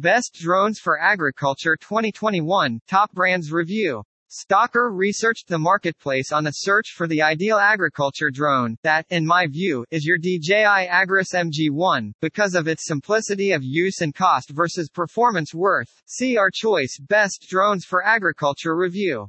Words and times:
Best 0.00 0.34
Drones 0.34 0.78
for 0.78 1.00
Agriculture 1.00 1.76
2021 1.76 2.78
Top 2.86 3.10
Brands 3.10 3.50
Review. 3.50 4.04
Staaker 4.30 4.96
researched 4.96 5.48
the 5.48 5.58
marketplace 5.58 6.30
on 6.30 6.46
a 6.46 6.52
search 6.52 6.92
for 6.94 7.08
the 7.08 7.20
ideal 7.20 7.58
agriculture 7.58 8.30
drone 8.30 8.76
that, 8.84 9.06
in 9.10 9.26
my 9.26 9.48
view, 9.48 9.84
is 9.90 10.04
your 10.04 10.16
DJI 10.16 10.86
Agras 10.86 11.34
MG1, 11.34 12.12
because 12.20 12.54
of 12.54 12.68
its 12.68 12.86
simplicity 12.86 13.50
of 13.50 13.64
use 13.64 14.00
and 14.00 14.14
cost 14.14 14.50
versus 14.50 14.88
performance 14.88 15.52
worth. 15.52 15.90
See 16.06 16.36
our 16.36 16.52
choice 16.54 16.96
Best 17.00 17.46
Drones 17.50 17.84
for 17.84 18.06
Agriculture 18.06 18.76
review. 18.76 19.26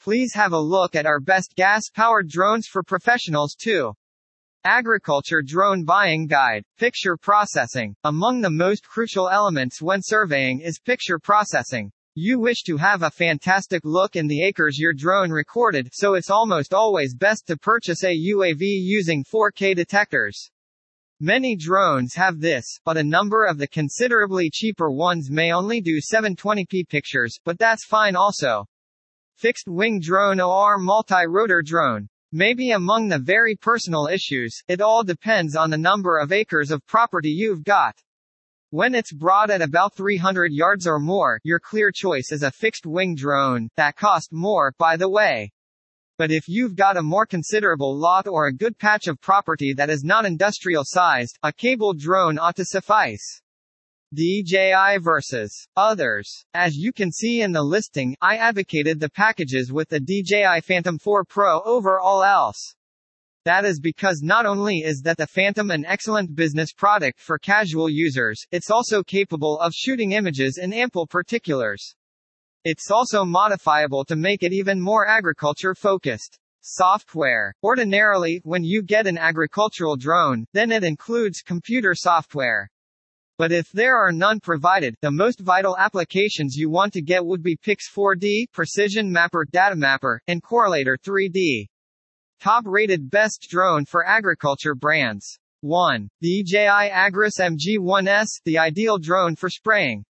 Please 0.00 0.32
have 0.32 0.52
a 0.52 0.60
look 0.60 0.94
at 0.94 1.06
our 1.06 1.18
best 1.18 1.56
gas-powered 1.56 2.28
drones 2.28 2.68
for 2.68 2.84
professionals 2.84 3.56
too. 3.60 3.94
Agriculture 4.64 5.40
Drone 5.40 5.84
Buying 5.84 6.26
Guide, 6.26 6.64
Picture 6.78 7.16
Processing. 7.16 7.94
Among 8.02 8.40
the 8.40 8.50
most 8.50 8.84
crucial 8.84 9.30
elements 9.30 9.80
when 9.80 10.00
surveying 10.02 10.60
is 10.60 10.80
picture 10.80 11.20
processing. 11.20 11.92
You 12.16 12.40
wish 12.40 12.64
to 12.64 12.76
have 12.76 13.04
a 13.04 13.10
fantastic 13.10 13.82
look 13.84 14.16
in 14.16 14.26
the 14.26 14.42
acres 14.42 14.76
your 14.76 14.92
drone 14.92 15.30
recorded, 15.30 15.90
so 15.92 16.14
it's 16.14 16.28
almost 16.28 16.74
always 16.74 17.14
best 17.14 17.46
to 17.46 17.56
purchase 17.56 18.02
a 18.02 18.08
UAV 18.08 18.58
using 18.58 19.24
4K 19.24 19.76
detectors. 19.76 20.50
Many 21.20 21.54
drones 21.54 22.14
have 22.16 22.40
this, 22.40 22.64
but 22.84 22.96
a 22.96 23.04
number 23.04 23.44
of 23.44 23.58
the 23.58 23.68
considerably 23.68 24.50
cheaper 24.52 24.90
ones 24.90 25.30
may 25.30 25.52
only 25.52 25.80
do 25.80 26.00
720p 26.00 26.88
pictures, 26.88 27.38
but 27.44 27.60
that's 27.60 27.86
fine 27.86 28.16
also. 28.16 28.66
Fixed 29.36 29.68
wing 29.68 30.00
drone 30.00 30.40
or 30.40 30.78
multi-rotor 30.78 31.62
drone. 31.62 32.08
Maybe 32.32 32.72
among 32.72 33.08
the 33.08 33.18
very 33.18 33.56
personal 33.56 34.06
issues, 34.06 34.62
it 34.68 34.82
all 34.82 35.02
depends 35.02 35.56
on 35.56 35.70
the 35.70 35.78
number 35.78 36.18
of 36.18 36.30
acres 36.30 36.70
of 36.70 36.86
property 36.86 37.30
you've 37.30 37.64
got. 37.64 37.96
When 38.68 38.94
it's 38.94 39.14
broad 39.14 39.50
at 39.50 39.62
about 39.62 39.94
300 39.94 40.52
yards 40.52 40.86
or 40.86 40.98
more, 40.98 41.40
your 41.42 41.58
clear 41.58 41.90
choice 41.90 42.30
is 42.30 42.42
a 42.42 42.50
fixed-wing 42.50 43.14
drone, 43.14 43.70
that 43.78 43.96
cost 43.96 44.28
more, 44.30 44.74
by 44.78 44.98
the 44.98 45.08
way. 45.08 45.50
But 46.18 46.30
if 46.30 46.48
you've 46.48 46.76
got 46.76 46.98
a 46.98 47.02
more 47.02 47.24
considerable 47.24 47.98
lot 47.98 48.28
or 48.28 48.46
a 48.46 48.54
good 48.54 48.78
patch 48.78 49.06
of 49.06 49.22
property 49.22 49.72
that 49.78 49.88
is 49.88 50.04
not 50.04 50.26
industrial 50.26 50.82
sized, 50.84 51.38
a 51.42 51.50
cable 51.50 51.94
drone 51.94 52.38
ought 52.38 52.56
to 52.56 52.64
suffice. 52.66 53.40
DJI 54.14 55.00
versus 55.00 55.68
others. 55.76 56.46
As 56.54 56.74
you 56.74 56.94
can 56.94 57.12
see 57.12 57.42
in 57.42 57.52
the 57.52 57.62
listing, 57.62 58.16
I 58.22 58.36
advocated 58.36 59.00
the 59.00 59.10
packages 59.10 59.70
with 59.70 59.90
the 59.90 60.00
DJI 60.00 60.62
Phantom 60.62 60.98
4 60.98 61.24
Pro 61.26 61.60
over 61.62 62.00
all 62.00 62.22
else. 62.24 62.74
That 63.44 63.66
is 63.66 63.80
because 63.80 64.22
not 64.22 64.46
only 64.46 64.78
is 64.78 65.02
that 65.02 65.18
the 65.18 65.26
Phantom 65.26 65.70
an 65.70 65.84
excellent 65.84 66.34
business 66.34 66.72
product 66.72 67.20
for 67.20 67.38
casual 67.38 67.90
users, 67.90 68.46
it's 68.50 68.70
also 68.70 69.02
capable 69.02 69.58
of 69.60 69.74
shooting 69.74 70.12
images 70.12 70.56
in 70.56 70.72
ample 70.72 71.06
particulars. 71.06 71.94
It's 72.64 72.90
also 72.90 73.26
modifiable 73.26 74.06
to 74.06 74.16
make 74.16 74.42
it 74.42 74.54
even 74.54 74.80
more 74.80 75.06
agriculture 75.06 75.74
focused. 75.74 76.38
Software. 76.62 77.54
Ordinarily, 77.62 78.40
when 78.44 78.64
you 78.64 78.82
get 78.82 79.06
an 79.06 79.18
agricultural 79.18 79.96
drone, 79.96 80.46
then 80.54 80.72
it 80.72 80.82
includes 80.82 81.42
computer 81.42 81.94
software. 81.94 82.70
But 83.38 83.52
if 83.52 83.70
there 83.70 83.96
are 83.96 84.10
none 84.10 84.40
provided, 84.40 84.96
the 85.00 85.12
most 85.12 85.38
vital 85.38 85.78
applications 85.78 86.56
you 86.56 86.70
want 86.70 86.92
to 86.94 87.00
get 87.00 87.24
would 87.24 87.40
be 87.40 87.56
Pix4D, 87.56 88.50
Precision 88.52 89.12
Mapper 89.12 89.44
Data 89.44 89.76
Mapper, 89.76 90.20
and 90.26 90.42
Correlator 90.42 90.98
3D. 90.98 91.68
Top 92.40 92.64
rated 92.66 93.10
best 93.10 93.46
drone 93.48 93.84
for 93.84 94.04
agriculture 94.04 94.74
brands. 94.74 95.38
1. 95.60 96.08
The 96.20 96.42
DJI 96.42 96.90
Agras 96.90 97.38
MG1S, 97.38 98.42
the 98.44 98.58
ideal 98.58 98.98
drone 98.98 99.36
for 99.36 99.48
spraying. 99.48 100.04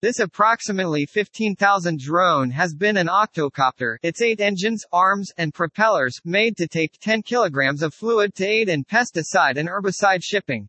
This 0.00 0.18
approximately 0.18 1.04
15,000 1.04 1.98
drone 1.98 2.50
has 2.50 2.74
been 2.74 2.96
an 2.96 3.08
octocopter, 3.08 3.96
its 4.02 4.22
eight 4.22 4.40
engines, 4.40 4.86
arms, 4.90 5.30
and 5.36 5.52
propellers, 5.52 6.18
made 6.24 6.56
to 6.56 6.66
take 6.66 6.98
10 7.02 7.22
kilograms 7.22 7.82
of 7.82 7.92
fluid 7.92 8.34
to 8.36 8.46
aid 8.46 8.70
in 8.70 8.84
pesticide 8.84 9.58
and 9.58 9.68
herbicide 9.68 10.22
shipping. 10.22 10.68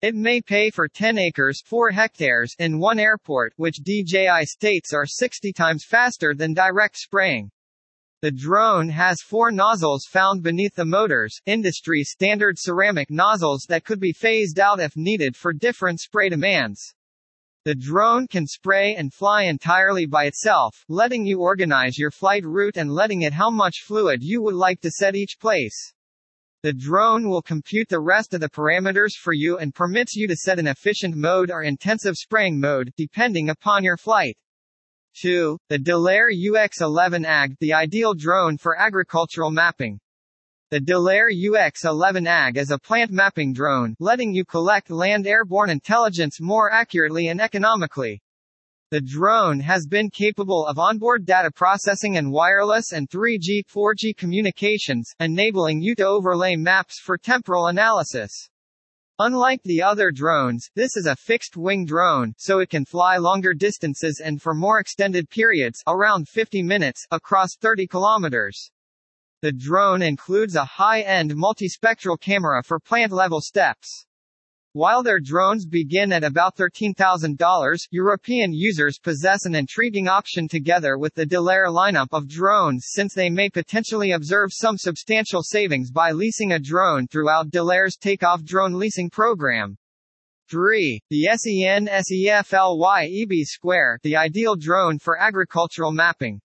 It 0.00 0.14
may 0.14 0.40
pay 0.40 0.70
for 0.70 0.86
10 0.86 1.18
acres 1.18 1.60
4 1.66 1.90
hectares 1.90 2.54
in 2.60 2.78
one 2.78 3.00
airport, 3.00 3.52
which 3.56 3.82
DJI 3.82 4.44
states 4.44 4.92
are 4.92 5.06
60 5.06 5.52
times 5.52 5.84
faster 5.84 6.36
than 6.36 6.54
direct 6.54 6.96
spraying. 6.96 7.50
The 8.22 8.30
drone 8.30 8.90
has 8.90 9.22
four 9.22 9.50
nozzles 9.50 10.04
found 10.08 10.44
beneath 10.44 10.76
the 10.76 10.84
motors, 10.84 11.40
industry 11.46 12.04
standard 12.04 12.60
ceramic 12.60 13.10
nozzles 13.10 13.66
that 13.68 13.84
could 13.84 13.98
be 13.98 14.12
phased 14.12 14.60
out 14.60 14.78
if 14.78 14.96
needed 14.96 15.36
for 15.36 15.52
different 15.52 15.98
spray 15.98 16.28
demands. 16.28 16.94
The 17.64 17.74
drone 17.74 18.28
can 18.28 18.46
spray 18.46 18.94
and 18.94 19.12
fly 19.12 19.42
entirely 19.42 20.06
by 20.06 20.26
itself, 20.26 20.84
letting 20.88 21.26
you 21.26 21.40
organize 21.40 21.98
your 21.98 22.12
flight 22.12 22.44
route 22.44 22.76
and 22.76 22.92
letting 22.92 23.22
it 23.22 23.32
how 23.32 23.50
much 23.50 23.82
fluid 23.84 24.22
you 24.22 24.42
would 24.42 24.54
like 24.54 24.80
to 24.82 24.92
set 24.92 25.16
each 25.16 25.40
place. 25.40 25.92
The 26.64 26.72
drone 26.72 27.28
will 27.28 27.40
compute 27.40 27.88
the 27.88 28.00
rest 28.00 28.34
of 28.34 28.40
the 28.40 28.48
parameters 28.48 29.12
for 29.14 29.32
you 29.32 29.58
and 29.58 29.72
permits 29.72 30.16
you 30.16 30.26
to 30.26 30.34
set 30.34 30.58
an 30.58 30.66
efficient 30.66 31.14
mode 31.14 31.52
or 31.52 31.62
intensive 31.62 32.16
spraying 32.16 32.58
mode, 32.58 32.92
depending 32.96 33.48
upon 33.48 33.84
your 33.84 33.96
flight. 33.96 34.36
2. 35.22 35.56
The 35.68 35.78
Delair 35.78 36.28
UX-11 36.30 37.24
AG, 37.24 37.54
the 37.60 37.74
ideal 37.74 38.12
drone 38.12 38.58
for 38.58 38.76
agricultural 38.76 39.52
mapping. 39.52 40.00
The 40.70 40.80
Delair 40.80 41.28
UX-11 41.28 42.26
AG 42.28 42.58
is 42.58 42.72
a 42.72 42.78
plant 42.78 43.12
mapping 43.12 43.52
drone, 43.52 43.94
letting 44.00 44.34
you 44.34 44.44
collect 44.44 44.90
land 44.90 45.28
airborne 45.28 45.70
intelligence 45.70 46.40
more 46.40 46.72
accurately 46.72 47.28
and 47.28 47.40
economically. 47.40 48.20
The 48.90 49.02
drone 49.02 49.60
has 49.60 49.86
been 49.86 50.08
capable 50.08 50.64
of 50.64 50.78
onboard 50.78 51.26
data 51.26 51.50
processing 51.50 52.16
and 52.16 52.32
wireless 52.32 52.92
and 52.92 53.06
3G 53.10 53.64
4G 53.70 54.16
communications, 54.16 55.12
enabling 55.20 55.82
you 55.82 55.94
to 55.96 56.06
overlay 56.06 56.56
maps 56.56 56.98
for 56.98 57.18
temporal 57.18 57.66
analysis. 57.66 58.48
Unlike 59.18 59.62
the 59.64 59.82
other 59.82 60.10
drones, 60.10 60.70
this 60.74 60.96
is 60.96 61.04
a 61.04 61.16
fixed-wing 61.16 61.84
drone, 61.84 62.32
so 62.38 62.60
it 62.60 62.70
can 62.70 62.86
fly 62.86 63.18
longer 63.18 63.52
distances 63.52 64.22
and 64.24 64.40
for 64.40 64.54
more 64.54 64.80
extended 64.80 65.28
periods 65.28 65.82
around 65.86 66.26
50 66.26 66.62
minutes 66.62 67.06
across 67.10 67.56
30 67.60 67.88
kilometers. 67.88 68.70
The 69.42 69.52
drone 69.52 70.00
includes 70.00 70.54
a 70.54 70.64
high-end 70.64 71.32
multispectral 71.32 72.18
camera 72.18 72.62
for 72.62 72.80
plant-level 72.80 73.42
steps. 73.42 74.06
While 74.72 75.02
their 75.02 75.18
drones 75.18 75.64
begin 75.64 76.12
at 76.12 76.22
about 76.22 76.54
$13,000, 76.56 77.78
European 77.90 78.52
users 78.52 78.98
possess 78.98 79.46
an 79.46 79.54
intriguing 79.54 80.08
option 80.08 80.46
together 80.46 80.98
with 80.98 81.14
the 81.14 81.24
Delair 81.24 81.68
lineup 81.68 82.08
of 82.12 82.28
drones 82.28 82.88
since 82.90 83.14
they 83.14 83.30
may 83.30 83.48
potentially 83.48 84.12
observe 84.12 84.50
some 84.52 84.76
substantial 84.76 85.42
savings 85.42 85.90
by 85.90 86.12
leasing 86.12 86.52
a 86.52 86.58
drone 86.58 87.08
throughout 87.08 87.50
Delair's 87.50 87.96
takeoff 87.96 88.44
drone 88.44 88.74
leasing 88.74 89.08
program. 89.08 89.78
3. 90.50 91.00
The 91.08 91.28
SEN 91.36 91.88
SEFLY 92.02 93.22
EB 93.22 93.44
Square, 93.44 94.00
the 94.02 94.16
ideal 94.16 94.54
drone 94.54 94.98
for 94.98 95.18
agricultural 95.18 95.92
mapping. 95.92 96.42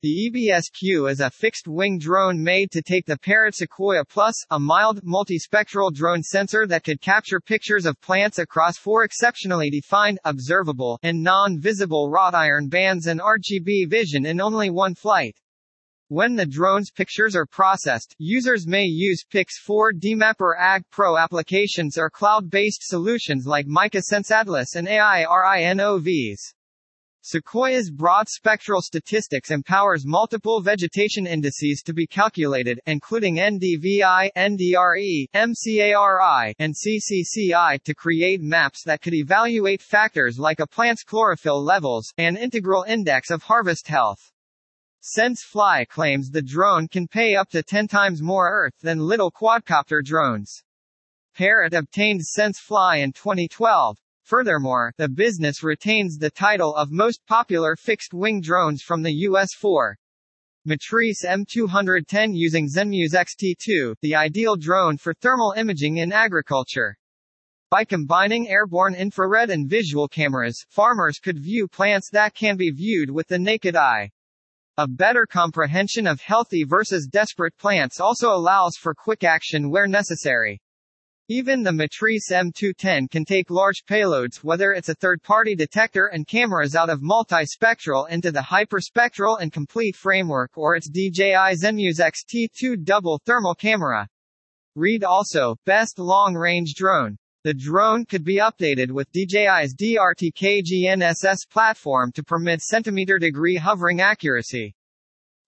The 0.00 0.30
EBSQ 0.30 1.10
is 1.10 1.18
a 1.18 1.28
fixed-wing 1.28 1.98
drone 1.98 2.40
made 2.40 2.70
to 2.70 2.82
take 2.82 3.04
the 3.04 3.18
Parrot 3.18 3.56
Sequoia 3.56 4.04
Plus, 4.04 4.36
a 4.48 4.56
mild, 4.56 5.02
multispectral 5.02 5.92
drone 5.92 6.22
sensor 6.22 6.68
that 6.68 6.84
could 6.84 7.00
capture 7.00 7.40
pictures 7.40 7.84
of 7.84 8.00
plants 8.00 8.38
across 8.38 8.78
four 8.78 9.02
exceptionally 9.02 9.70
defined, 9.70 10.20
observable, 10.24 11.00
and 11.02 11.20
non-visible 11.20 12.10
wrought 12.10 12.36
iron 12.36 12.68
bands 12.68 13.08
and 13.08 13.20
RGB 13.20 13.90
vision 13.90 14.24
in 14.24 14.40
only 14.40 14.70
one 14.70 14.94
flight. 14.94 15.36
When 16.06 16.36
the 16.36 16.46
drone's 16.46 16.92
pictures 16.92 17.34
are 17.34 17.44
processed, 17.44 18.14
users 18.18 18.68
may 18.68 18.84
use 18.84 19.24
Pix4Dmapper 19.28 20.54
AG 20.60 20.84
Pro 20.92 21.16
applications 21.16 21.98
or 21.98 22.08
cloud-based 22.08 22.84
solutions 22.84 23.46
like 23.46 23.66
MicaSense 23.66 24.30
Atlas 24.30 24.76
and 24.76 24.86
AIRINOVs. 24.86 26.54
Sequoia's 27.20 27.90
broad 27.90 28.28
spectral 28.28 28.80
statistics 28.80 29.50
empowers 29.50 30.06
multiple 30.06 30.60
vegetation 30.60 31.26
indices 31.26 31.82
to 31.82 31.92
be 31.92 32.06
calculated, 32.06 32.80
including 32.86 33.36
NDVI, 33.36 34.30
NDRE, 34.36 35.26
MCARI, 35.34 36.54
and 36.60 36.74
CCCI 36.74 37.82
to 37.82 37.94
create 37.94 38.40
maps 38.40 38.84
that 38.84 39.02
could 39.02 39.14
evaluate 39.14 39.82
factors 39.82 40.38
like 40.38 40.60
a 40.60 40.66
plant's 40.66 41.02
chlorophyll 41.02 41.62
levels, 41.62 42.14
and 42.16 42.38
integral 42.38 42.84
index 42.84 43.30
of 43.30 43.42
harvest 43.42 43.88
health. 43.88 44.32
SenseFly 45.02 45.88
claims 45.88 46.30
the 46.30 46.42
drone 46.42 46.86
can 46.86 47.08
pay 47.08 47.34
up 47.34 47.48
to 47.50 47.64
10 47.64 47.88
times 47.88 48.22
more 48.22 48.48
Earth 48.48 48.78
than 48.80 49.00
little 49.00 49.32
quadcopter 49.32 50.04
drones. 50.04 50.62
Parrot 51.34 51.74
obtained 51.74 52.20
SenseFly 52.20 53.02
in 53.02 53.12
2012, 53.12 53.98
Furthermore, 54.28 54.92
the 54.98 55.08
business 55.08 55.62
retains 55.62 56.18
the 56.18 56.28
title 56.28 56.76
of 56.76 56.90
most 56.90 57.24
popular 57.26 57.74
fixed-wing 57.76 58.42
drones 58.42 58.82
from 58.82 59.02
the 59.02 59.10
US-4. 59.10 59.94
Matrice 60.66 61.24
M210 61.24 62.32
using 62.34 62.68
Zenmuse 62.68 63.14
XT2, 63.14 63.96
the 64.02 64.14
ideal 64.14 64.54
drone 64.54 64.98
for 64.98 65.14
thermal 65.14 65.54
imaging 65.56 65.96
in 65.96 66.12
agriculture. 66.12 66.94
By 67.70 67.86
combining 67.86 68.50
airborne 68.50 68.94
infrared 68.94 69.48
and 69.48 69.66
visual 69.66 70.08
cameras, 70.08 70.62
farmers 70.68 71.20
could 71.20 71.42
view 71.42 71.66
plants 71.66 72.10
that 72.10 72.34
can 72.34 72.58
be 72.58 72.70
viewed 72.70 73.08
with 73.08 73.28
the 73.28 73.38
naked 73.38 73.76
eye. 73.76 74.10
A 74.76 74.86
better 74.86 75.24
comprehension 75.24 76.06
of 76.06 76.20
healthy 76.20 76.64
versus 76.64 77.08
desperate 77.10 77.56
plants 77.56 77.98
also 77.98 78.28
allows 78.28 78.76
for 78.76 78.94
quick 78.94 79.24
action 79.24 79.70
where 79.70 79.86
necessary. 79.86 80.60
Even 81.30 81.62
the 81.62 81.72
Matrice 81.72 82.30
M210 82.30 83.10
can 83.10 83.22
take 83.22 83.50
large 83.50 83.84
payloads 83.84 84.42
whether 84.42 84.72
it's 84.72 84.88
a 84.88 84.94
third-party 84.94 85.54
detector 85.54 86.06
and 86.06 86.26
cameras 86.26 86.74
out 86.74 86.88
of 86.88 87.02
multispectral 87.02 88.08
into 88.08 88.32
the 88.32 88.40
hyperspectral 88.40 89.38
and 89.38 89.52
complete 89.52 89.94
framework 89.94 90.56
or 90.56 90.74
its 90.74 90.88
DJI 90.88 91.54
Zenmuse 91.62 92.00
X-T2 92.00 92.82
double 92.82 93.20
thermal 93.26 93.54
camera. 93.54 94.08
Read 94.74 95.04
also, 95.04 95.54
Best 95.66 95.98
Long-Range 95.98 96.72
Drone. 96.74 97.18
The 97.44 97.52
drone 97.52 98.06
could 98.06 98.24
be 98.24 98.36
updated 98.36 98.90
with 98.90 99.12
DJI's 99.12 99.74
DRTK 99.74 100.62
GNSS 100.62 101.40
platform 101.50 102.10
to 102.12 102.24
permit 102.24 102.62
centimeter 102.62 103.18
degree 103.18 103.56
hovering 103.56 104.00
accuracy. 104.00 104.74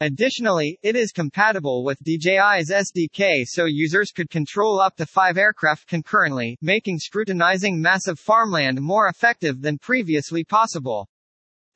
Additionally, 0.02 0.78
it 0.82 0.96
is 0.96 1.12
compatible 1.12 1.84
with 1.84 2.02
DJI's 2.02 2.70
SDK 2.70 3.44
so 3.44 3.66
users 3.66 4.12
could 4.12 4.30
control 4.30 4.80
up 4.80 4.96
to 4.96 5.04
five 5.04 5.36
aircraft 5.36 5.86
concurrently, 5.86 6.56
making 6.62 6.98
scrutinizing 6.98 7.78
massive 7.78 8.18
farmland 8.18 8.80
more 8.80 9.08
effective 9.08 9.60
than 9.60 9.76
previously 9.76 10.42
possible. 10.42 11.06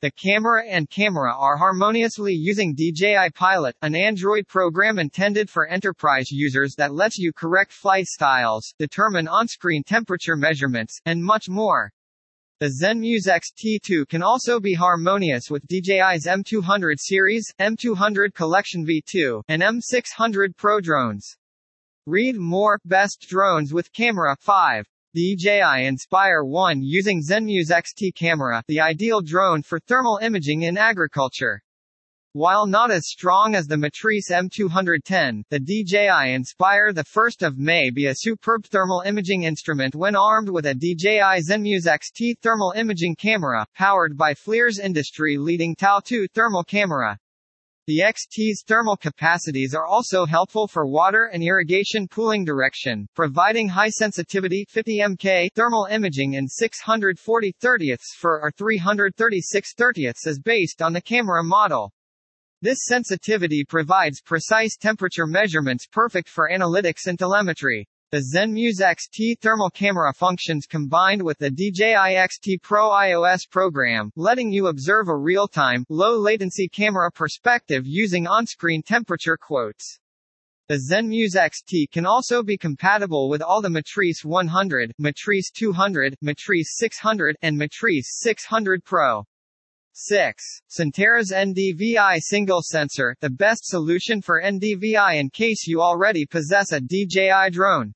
The 0.01 0.09
camera 0.09 0.63
and 0.67 0.89
camera 0.89 1.35
are 1.37 1.57
harmoniously 1.57 2.33
using 2.33 2.73
DJI 2.73 3.29
Pilot, 3.35 3.75
an 3.83 3.93
Android 3.93 4.47
program 4.47 4.97
intended 4.97 5.47
for 5.47 5.67
enterprise 5.67 6.31
users 6.31 6.73
that 6.79 6.95
lets 6.95 7.19
you 7.19 7.31
correct 7.31 7.71
flight 7.71 8.07
styles, 8.07 8.73
determine 8.79 9.27
on-screen 9.27 9.83
temperature 9.83 10.35
measurements, 10.35 10.99
and 11.05 11.23
much 11.23 11.47
more. 11.47 11.91
The 12.61 12.71
Zenmuse 12.81 13.27
X-T2 13.27 14.07
can 14.07 14.23
also 14.23 14.61
be 14.61 14.73
harmonious 14.73 15.49
with 15.49 15.67
DJI's 15.67 16.25
M200 16.25 16.95
series, 16.99 17.53
M200 17.59 18.33
Collection 18.33 18.85
V2, 18.85 19.43
and 19.49 19.61
M600 19.61 20.55
Pro 20.55 20.79
drones. 20.79 21.35
Read 22.05 22.37
more, 22.37 22.79
Best 22.85 23.25
Drones 23.27 23.73
with 23.73 23.91
Camera 23.91 24.37
5. 24.39 24.85
DJI 25.13 25.85
Inspire 25.85 26.45
1 26.45 26.81
using 26.81 27.21
Zenmuse 27.21 27.71
X-T 27.71 28.13
camera, 28.13 28.63
the 28.69 28.79
ideal 28.79 29.19
drone 29.19 29.61
for 29.61 29.81
thermal 29.81 30.19
imaging 30.21 30.61
in 30.61 30.77
agriculture. 30.77 31.61
While 32.35 32.67
not 32.67 32.91
as 32.91 33.07
strong 33.07 33.55
as 33.55 33.65
the 33.65 33.77
Matrice 33.77 34.29
M210, 34.29 35.43
the 35.49 35.57
DJI 35.57 36.33
Inspire 36.33 36.91
the 36.91 37.05
1st 37.05 37.47
of 37.47 37.57
May 37.57 37.89
be 37.89 38.07
a 38.07 38.13
superb 38.13 38.65
thermal 38.65 39.03
imaging 39.05 39.43
instrument 39.43 39.95
when 39.95 40.17
armed 40.17 40.49
with 40.49 40.65
a 40.65 40.73
DJI 40.73 41.39
Zenmuse 41.49 41.87
X-T 41.87 42.35
thermal 42.41 42.73
imaging 42.75 43.15
camera, 43.15 43.65
powered 43.73 44.17
by 44.17 44.33
FLIR's 44.33 44.79
industry-leading 44.79 45.77
Tau 45.77 46.01
2 46.03 46.27
thermal 46.27 46.65
camera. 46.65 47.17
The 47.87 47.99
XT's 47.99 48.65
thermal 48.67 48.97
capacities 48.97 49.73
are 49.73 49.85
also 49.85 50.25
helpful 50.25 50.67
for 50.67 50.85
water 50.85 51.29
and 51.31 51.41
irrigation 51.41 52.05
pooling 52.05 52.43
direction, 52.43 53.07
providing 53.15 53.69
high 53.69 53.91
sensitivity 53.91 54.65
50 54.67 54.97
mK 54.97 55.47
thermal 55.55 55.87
imaging 55.89 56.33
in 56.33 56.49
640 56.49 57.53
30ths 57.61 58.07
for 58.17 58.41
or 58.41 58.51
336 58.51 59.73
30ths 59.73 60.27
as 60.27 60.37
based 60.37 60.81
on 60.81 60.91
the 60.91 60.99
camera 60.99 61.41
model. 61.41 61.93
This 62.65 62.85
sensitivity 62.85 63.63
provides 63.63 64.21
precise 64.21 64.75
temperature 64.75 65.27
measurements 65.27 65.85
perfect 65.85 66.27
for 66.27 66.49
analytics 66.51 67.05
and 67.05 67.19
telemetry. 67.19 67.87
The 68.09 68.23
Zenmuse 68.33 68.81
X-T 68.81 69.37
thermal 69.39 69.69
camera 69.69 70.11
functions 70.11 70.65
combined 70.65 71.21
with 71.21 71.37
the 71.37 71.51
DJI 71.51 72.15
X-T 72.15 72.57
Pro 72.63 72.89
iOS 72.89 73.41
program, 73.47 74.09
letting 74.15 74.51
you 74.51 74.65
observe 74.65 75.09
a 75.09 75.15
real-time, 75.15 75.85
low-latency 75.89 76.67
camera 76.69 77.11
perspective 77.11 77.83
using 77.85 78.25
on-screen 78.25 78.81
temperature 78.81 79.37
quotes. 79.37 79.99
The 80.67 80.81
Zenmuse 80.91 81.35
X-T 81.35 81.89
can 81.93 82.07
also 82.07 82.41
be 82.41 82.57
compatible 82.57 83.29
with 83.29 83.43
all 83.43 83.61
the 83.61 83.69
Matrice 83.69 84.25
100, 84.25 84.91
Matrice 84.97 85.51
200, 85.51 86.15
Matrice 86.19 86.77
600, 86.77 87.35
and 87.43 87.55
Matrice 87.59 88.21
600 88.21 88.83
Pro. 88.83 89.23
6. 89.97 90.43
Sentera's 90.67 91.31
NDVI 91.31 92.19
single 92.19 92.61
sensor, 92.61 93.15
the 93.21 93.29
best 93.29 93.65
solution 93.65 94.21
for 94.21 94.41
NDVI 94.41 95.21
in 95.21 95.29
case 95.29 95.65
you 95.65 95.81
already 95.81 96.25
possess 96.25 96.73
a 96.73 96.81
DJI 96.81 97.51
drone. 97.51 97.93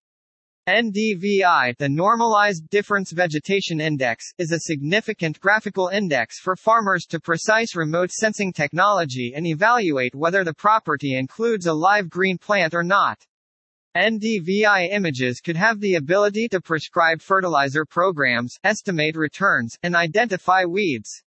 NDVI, 0.66 1.76
the 1.78 1.90
Normalized 1.90 2.70
Difference 2.70 3.12
Vegetation 3.12 3.82
Index, 3.82 4.24
is 4.38 4.54
a 4.54 4.62
significant 4.62 5.42
graphical 5.42 5.90
index 5.90 6.40
for 6.40 6.56
farmers 6.56 7.06
to 7.08 7.20
precise 7.20 7.76
remote 7.76 8.12
sensing 8.12 8.54
technology 8.54 9.34
and 9.36 9.46
evaluate 9.46 10.16
whether 10.16 10.46
the 10.46 10.54
property 10.54 11.18
includes 11.18 11.66
a 11.66 11.74
live 11.74 12.10
green 12.10 12.38
plant 12.38 12.74
or 12.74 12.84
not. 12.84 13.20
NDVI 13.98 14.90
images 14.94 15.42
could 15.42 15.58
have 15.58 15.82
the 15.82 15.96
ability 15.96 16.48
to 16.48 16.62
prescribe 16.62 17.22
fertilizer 17.22 17.84
programs, 17.84 18.58
estimate 18.64 19.18
returns, 19.18 19.78
and 19.84 19.98
identify 19.98 20.64
weeds. 20.64 21.24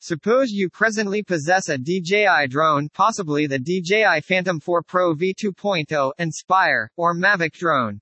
Suppose 0.00 0.52
you 0.52 0.70
presently 0.70 1.24
possess 1.24 1.68
a 1.68 1.76
DJI 1.76 2.46
drone 2.50 2.88
possibly 2.88 3.48
the 3.48 3.58
DJI 3.58 4.20
Phantom 4.20 4.60
4 4.60 4.82
Pro 4.84 5.12
V2.0, 5.12 6.12
Inspire, 6.18 6.88
or 6.96 7.16
Mavic 7.16 7.54
drone. 7.54 8.00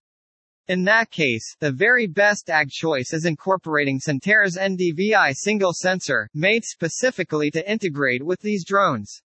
In 0.69 0.85
that 0.85 1.11
case, 1.11 1.57
the 1.59 1.73
very 1.73 2.07
best 2.07 2.51
ag 2.51 2.69
choice 2.69 3.15
is 3.15 3.25
incorporating 3.25 3.99
Sentera's 3.99 4.59
NDVI 4.59 5.35
single 5.37 5.73
sensor, 5.73 6.29
made 6.35 6.65
specifically 6.65 7.51
to 7.53 7.71
integrate 7.71 8.23
with 8.23 8.41
these 8.41 8.67
drones. 8.67 9.23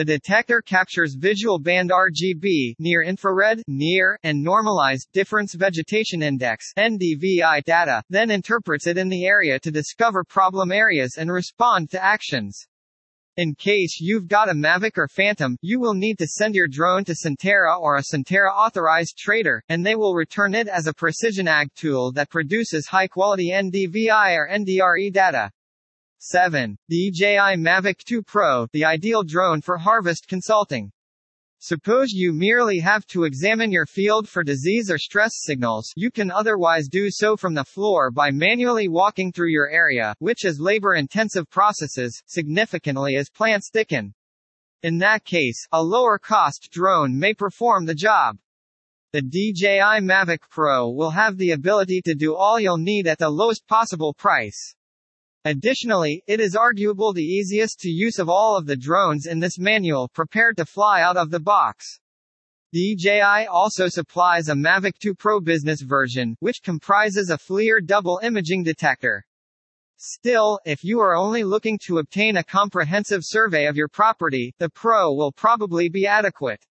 The 0.00 0.04
detector 0.06 0.62
captures 0.62 1.14
visual 1.14 1.58
band 1.58 1.90
RGB, 1.90 2.76
near 2.78 3.02
infrared, 3.02 3.62
near, 3.68 4.18
and 4.22 4.42
normalized 4.42 5.08
difference 5.12 5.52
vegetation 5.52 6.22
index 6.22 6.72
NDVI 6.78 7.62
data, 7.64 8.02
then 8.08 8.30
interprets 8.30 8.86
it 8.86 8.96
in 8.96 9.10
the 9.10 9.26
area 9.26 9.58
to 9.58 9.70
discover 9.70 10.24
problem 10.24 10.72
areas 10.72 11.18
and 11.18 11.30
respond 11.30 11.90
to 11.90 12.02
actions. 12.02 12.66
In 13.36 13.54
case 13.54 13.98
you've 14.00 14.26
got 14.26 14.48
a 14.48 14.54
Mavic 14.54 14.96
or 14.96 15.06
Phantom, 15.06 15.58
you 15.60 15.78
will 15.78 15.92
need 15.92 16.16
to 16.20 16.26
send 16.26 16.54
your 16.54 16.66
drone 16.66 17.04
to 17.04 17.14
Sentera 17.14 17.78
or 17.78 17.96
a 17.96 18.02
Sentera 18.02 18.50
authorized 18.50 19.18
trader, 19.18 19.62
and 19.68 19.84
they 19.84 19.96
will 19.96 20.14
return 20.14 20.54
it 20.54 20.66
as 20.66 20.86
a 20.86 20.94
precision 20.94 21.46
ag 21.46 21.68
tool 21.76 22.10
that 22.12 22.30
produces 22.30 22.86
high 22.86 23.06
quality 23.06 23.50
NDVI 23.52 24.34
or 24.34 24.48
NDRE 24.50 25.12
data. 25.12 25.50
7. 26.22 26.76
DJI 26.90 27.56
Mavic 27.56 28.04
2 28.04 28.22
Pro, 28.22 28.66
the 28.74 28.84
ideal 28.84 29.22
drone 29.22 29.62
for 29.62 29.78
harvest 29.78 30.28
consulting. 30.28 30.92
Suppose 31.60 32.12
you 32.12 32.34
merely 32.34 32.78
have 32.78 33.06
to 33.06 33.24
examine 33.24 33.72
your 33.72 33.86
field 33.86 34.28
for 34.28 34.44
disease 34.44 34.90
or 34.90 34.98
stress 34.98 35.32
signals, 35.34 35.90
you 35.96 36.10
can 36.10 36.30
otherwise 36.30 36.88
do 36.88 37.10
so 37.10 37.38
from 37.38 37.54
the 37.54 37.64
floor 37.64 38.10
by 38.10 38.30
manually 38.30 38.86
walking 38.86 39.32
through 39.32 39.48
your 39.48 39.70
area, 39.70 40.14
which 40.18 40.44
is 40.44 40.60
labor-intensive 40.60 41.48
processes, 41.48 42.22
significantly 42.26 43.16
as 43.16 43.30
plants 43.30 43.70
thicken. 43.72 44.12
In 44.82 44.98
that 44.98 45.24
case, 45.24 45.66
a 45.72 45.82
lower-cost 45.82 46.68
drone 46.70 47.18
may 47.18 47.32
perform 47.32 47.86
the 47.86 47.94
job. 47.94 48.36
The 49.12 49.22
DJI 49.22 50.04
Mavic 50.04 50.40
Pro 50.50 50.90
will 50.90 51.12
have 51.12 51.38
the 51.38 51.52
ability 51.52 52.02
to 52.04 52.14
do 52.14 52.36
all 52.36 52.60
you'll 52.60 52.76
need 52.76 53.06
at 53.06 53.18
the 53.18 53.30
lowest 53.30 53.66
possible 53.66 54.12
price. 54.12 54.74
Additionally, 55.46 56.22
it 56.26 56.38
is 56.38 56.54
arguable 56.54 57.14
the 57.14 57.24
easiest 57.24 57.80
to 57.80 57.88
use 57.88 58.18
of 58.18 58.28
all 58.28 58.58
of 58.58 58.66
the 58.66 58.76
drones 58.76 59.24
in 59.24 59.38
this 59.38 59.58
manual 59.58 60.06
prepared 60.08 60.54
to 60.58 60.66
fly 60.66 61.00
out 61.00 61.16
of 61.16 61.30
the 61.30 61.40
box. 61.40 61.98
DJI 62.74 63.46
also 63.50 63.88
supplies 63.88 64.48
a 64.48 64.54
Mavic 64.54 64.98
2 64.98 65.14
Pro 65.14 65.40
business 65.40 65.80
version, 65.80 66.36
which 66.40 66.62
comprises 66.62 67.30
a 67.30 67.38
FLIR 67.38 67.80
double 67.84 68.20
imaging 68.22 68.62
detector. 68.62 69.24
Still, 69.96 70.60
if 70.66 70.84
you 70.84 71.00
are 71.00 71.16
only 71.16 71.42
looking 71.42 71.78
to 71.86 71.98
obtain 71.98 72.36
a 72.36 72.44
comprehensive 72.44 73.22
survey 73.24 73.66
of 73.66 73.76
your 73.76 73.88
property, 73.88 74.54
the 74.58 74.68
Pro 74.68 75.14
will 75.14 75.32
probably 75.32 75.88
be 75.88 76.06
adequate. 76.06 76.62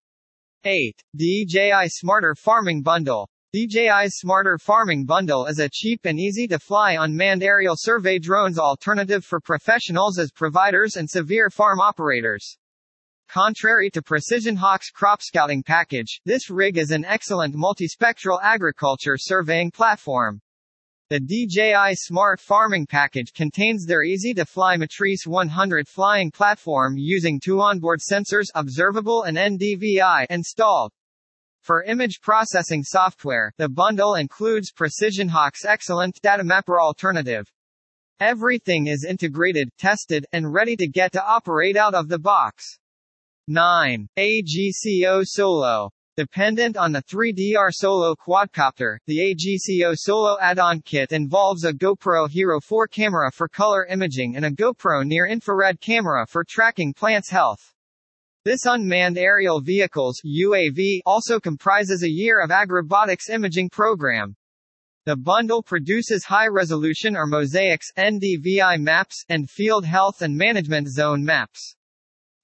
8. 0.64 1.04
DJI 1.16 1.88
Smarter 1.88 2.36
Farming 2.36 2.84
Bundle 2.84 3.30
DJI's 3.52 4.20
Smarter 4.20 4.60
Farming 4.60 5.06
Bundle 5.06 5.48
is 5.48 5.58
a 5.58 5.68
cheap 5.68 6.02
and 6.04 6.20
easy-to-fly 6.20 6.98
unmanned 7.00 7.42
aerial 7.42 7.74
survey 7.76 8.20
drones 8.20 8.60
alternative 8.60 9.26
for 9.26 9.40
professionals 9.40 10.20
as 10.20 10.32
providers 10.32 10.98
and 10.98 11.10
severe 11.10 11.50
farm 11.50 11.80
operators. 11.80 12.60
Contrary 13.28 13.90
to 13.90 14.04
PrecisionHawk's 14.04 14.92
crop 14.92 15.24
scouting 15.24 15.64
package, 15.64 16.22
this 16.26 16.52
rig 16.52 16.78
is 16.78 16.92
an 16.92 17.04
excellent 17.06 17.56
multispectral 17.56 18.38
agriculture 18.44 19.18
surveying 19.18 19.72
platform. 19.72 20.40
The 21.10 21.20
DJI 21.20 21.96
Smart 21.96 22.40
Farming 22.40 22.86
Package 22.86 23.34
contains 23.34 23.84
their 23.84 24.04
easy-to-fly 24.04 24.78
Matrice 24.78 25.26
100 25.26 25.88
flying 25.88 26.30
platform 26.30 26.98
using 26.98 27.40
two 27.40 27.62
onboard 27.62 28.00
sensors 28.00 28.46
observable 28.54 29.24
and 29.24 29.38
NDVI 29.38 30.28
installed. 30.30 30.92
For 31.62 31.84
image 31.84 32.22
processing 32.22 32.84
software, 32.84 33.52
the 33.58 33.70
bundle 33.70 34.16
includes 34.16 34.72
PrecisionHawk's 34.72 35.66
excellent 35.66 36.20
DataMapper 36.22 36.80
alternative. 36.80 37.52
Everything 38.20 38.88
is 38.88 39.06
integrated, 39.08 39.70
tested, 39.78 40.26
and 40.32 40.54
ready 40.54 40.76
to 40.76 40.88
get 40.88 41.12
to 41.14 41.26
operate 41.26 41.78
out 41.78 41.94
of 41.94 42.10
the 42.10 42.20
box. 42.20 42.78
9. 43.48 44.08
AGCO 44.18 45.24
Solo. 45.26 45.90
Dependent 46.18 46.76
on 46.76 46.92
the 46.92 47.02
3DR 47.04 47.72
Solo 47.72 48.14
quadcopter, 48.14 48.98
the 49.08 49.20
AGCO 49.20 49.96
Solo 49.96 50.38
add-on 50.42 50.82
kit 50.82 51.14
involves 51.14 51.64
a 51.64 51.72
GoPro 51.72 52.30
Hero 52.30 52.60
4 52.60 52.88
camera 52.88 53.32
for 53.32 53.48
color 53.48 53.86
imaging 53.86 54.36
and 54.36 54.44
a 54.44 54.52
GoPro 54.52 55.06
near-infrared 55.06 55.80
camera 55.80 56.28
for 56.28 56.44
tracking 56.44 56.94
plants' 56.94 57.30
health. 57.30 57.74
This 58.50 58.66
unmanned 58.66 59.20
aerial 59.20 59.62
vehicles 59.62 60.20
UAV 60.26 61.02
also 61.06 61.40
comprises 61.40 62.02
a 62.02 62.10
year 62.10 62.40
of 62.42 62.50
Agribotix 62.50 63.30
imaging 63.30 63.70
program. 63.70 64.36
The 65.06 65.16
bundle 65.16 65.62
produces 65.62 66.24
high-resolution 66.24 67.16
or 67.16 67.28
mosaics 67.28 67.92
NDVI 67.96 68.82
maps 68.82 69.24
and 69.30 69.48
field 69.48 69.86
health 69.86 70.24
and 70.24 70.36
management 70.36 70.88
zone 70.88 71.24
maps. 71.24 71.76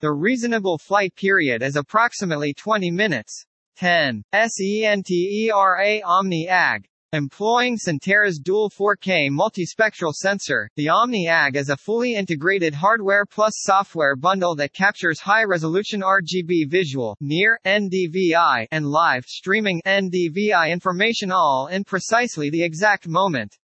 The 0.02 0.12
reasonable 0.12 0.78
flight 0.78 1.16
period 1.16 1.64
is 1.64 1.76
approximately 1.76 2.54
20 2.54 2.92
minutes. 2.92 3.44
10. 3.78 4.26
SENTERA 4.32 6.02
Omni 6.06 6.48
AG 6.48 6.88
Employing 7.16 7.78
Sentera's 7.78 8.40
dual 8.40 8.70
4K 8.70 9.30
multispectral 9.30 10.12
sensor, 10.12 10.70
the 10.76 10.88
OmniAg 10.88 11.56
is 11.56 11.70
a 11.70 11.78
fully 11.78 12.14
integrated 12.14 12.74
hardware 12.74 13.26
plus 13.26 13.54
software 13.56 14.18
bundle 14.18 14.54
that 14.56 14.74
captures 14.74 15.22
high-resolution 15.22 16.02
RGB 16.02 16.70
visual, 16.70 17.16
near, 17.22 17.58
NDVI, 17.66 18.68
and 18.70 18.86
live 18.86 19.24
streaming 19.24 19.82
NDVI 19.86 20.70
information 20.70 21.32
all 21.32 21.68
in 21.68 21.86
precisely 21.86 22.50
the 22.50 22.64
exact 22.64 23.08
moment. 23.08 23.60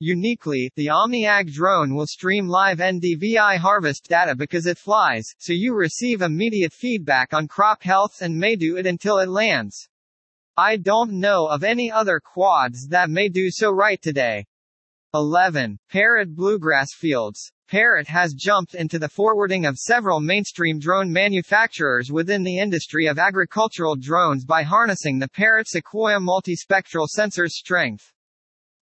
Uniquely, 0.00 0.72
the 0.74 0.88
OmniAg 0.88 1.52
drone 1.52 1.94
will 1.94 2.08
stream 2.08 2.48
live 2.48 2.78
NDVI 2.78 3.58
harvest 3.58 4.08
data 4.08 4.34
because 4.34 4.66
it 4.66 4.78
flies, 4.78 5.32
so 5.38 5.52
you 5.52 5.76
receive 5.76 6.22
immediate 6.22 6.72
feedback 6.72 7.32
on 7.32 7.46
crop 7.46 7.84
health 7.84 8.20
and 8.20 8.36
may 8.36 8.56
do 8.56 8.76
it 8.76 8.84
until 8.84 9.18
it 9.18 9.28
lands. 9.28 9.89
I 10.62 10.76
don't 10.76 11.12
know 11.12 11.46
of 11.46 11.64
any 11.64 11.90
other 11.90 12.20
quads 12.20 12.86
that 12.88 13.08
may 13.08 13.30
do 13.30 13.50
so 13.50 13.70
right 13.70 13.98
today. 14.02 14.44
11. 15.14 15.78
Parrot 15.90 16.36
Bluegrass 16.36 16.88
Fields. 16.92 17.50
Parrot 17.66 18.06
has 18.08 18.34
jumped 18.34 18.74
into 18.74 18.98
the 18.98 19.08
forwarding 19.08 19.64
of 19.64 19.78
several 19.78 20.20
mainstream 20.20 20.78
drone 20.78 21.10
manufacturers 21.10 22.12
within 22.12 22.42
the 22.42 22.58
industry 22.58 23.06
of 23.06 23.18
agricultural 23.18 23.96
drones 23.96 24.44
by 24.44 24.62
harnessing 24.62 25.18
the 25.18 25.30
Parrot 25.30 25.66
Sequoia 25.66 26.18
multispectral 26.18 27.06
sensor's 27.06 27.56
strength. 27.56 28.12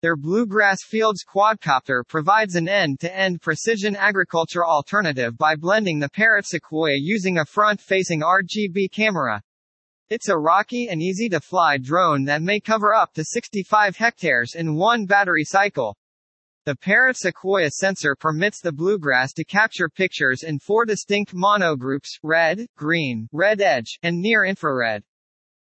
Their 0.03 0.17
Bluegrass 0.17 0.79
Fields 0.85 1.25
quadcopter 1.25 2.03
provides 2.09 2.57
an 2.57 2.69
end-to-end 2.69 3.41
precision 3.41 3.95
agriculture 3.95 4.67
alternative 4.67 5.39
by 5.39 5.55
blending 5.55 6.01
the 6.01 6.11
Parrot 6.11 6.49
Sequoia 6.49 6.97
using 6.97 7.39
a 7.39 7.45
front-facing 7.45 8.23
RGB 8.23 8.91
camera, 8.91 9.41
it's 10.11 10.29
a 10.29 10.39
rocky 10.39 10.89
and 10.89 11.03
easy 11.03 11.29
to 11.29 11.41
fly 11.41 11.77
drone 11.77 12.25
that 12.25 12.41
may 12.41 12.61
cover 12.61 12.95
up 12.95 13.13
to 13.13 13.25
65 13.25 13.97
hectares 13.97 14.55
in 14.55 14.75
one 14.75 15.05
battery 15.05 15.45
cycle. 15.45 15.97
The 16.65 16.77
Parrot 16.77 17.17
Sequoia 17.17 17.71
sensor 17.71 18.15
permits 18.15 18.61
the 18.61 18.73
bluegrass 18.73 19.33
to 19.35 19.45
capture 19.45 19.89
pictures 19.89 20.43
in 20.43 20.59
four 20.59 20.85
distinct 20.85 21.35
monogroups, 21.35 22.19
red, 22.23 22.67
green, 22.77 23.29
red 23.33 23.61
edge, 23.61 23.99
and 24.03 24.21
near 24.21 24.45
infrared. 24.45 25.03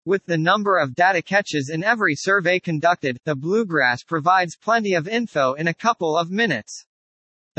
With 0.05 0.25
the 0.25 0.37
number 0.37 0.77
of 0.77 0.95
data 0.95 1.21
catches 1.21 1.69
in 1.69 1.83
every 1.83 2.15
survey 2.15 2.59
conducted, 2.59 3.19
the 3.25 3.35
bluegrass 3.35 4.03
provides 4.03 4.55
plenty 4.55 4.93
of 4.93 5.07
info 5.07 5.53
in 5.53 5.67
a 5.67 5.73
couple 5.73 6.17
of 6.17 6.31
minutes. 6.31 6.85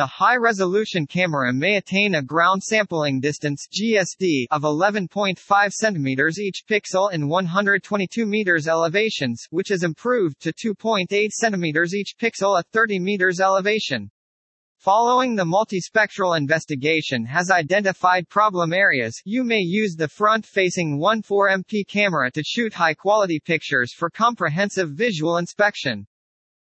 The 0.01 0.07
high-resolution 0.07 1.09
camera 1.09 1.53
may 1.53 1.77
attain 1.77 2.15
a 2.15 2.23
ground 2.23 2.63
sampling 2.63 3.21
distance 3.21 3.69
GSD 3.71 4.47
of 4.51 4.63
11.5 4.63 5.37
cm 5.39 6.39
each 6.39 6.65
pixel 6.67 7.13
in 7.13 7.29
122 7.29 8.25
meters 8.25 8.67
elevations, 8.67 9.47
which 9.51 9.71
is 9.71 9.83
improved 9.83 10.41
to 10.41 10.55
2.8 10.55 11.07
cm 11.11 11.93
each 11.93 12.15
pixel 12.19 12.59
at 12.59 12.67
30 12.73 12.99
meters 12.99 13.41
elevation. 13.41 14.11
Following 14.79 15.37
the 15.37 15.45
multispectral 15.45 16.35
investigation 16.35 17.27
has 17.27 17.51
identified 17.51 18.27
problem 18.31 18.73
areas, 18.73 19.21
you 19.27 19.45
may 19.45 19.61
use 19.61 19.97
the 19.97 20.09
front-facing 20.09 20.99
14MP 20.99 21.87
camera 21.87 22.31
to 22.31 22.43
shoot 22.43 22.73
high-quality 22.73 23.41
pictures 23.41 23.93
for 23.93 24.09
comprehensive 24.09 24.93
visual 24.93 25.37
inspection. 25.37 26.07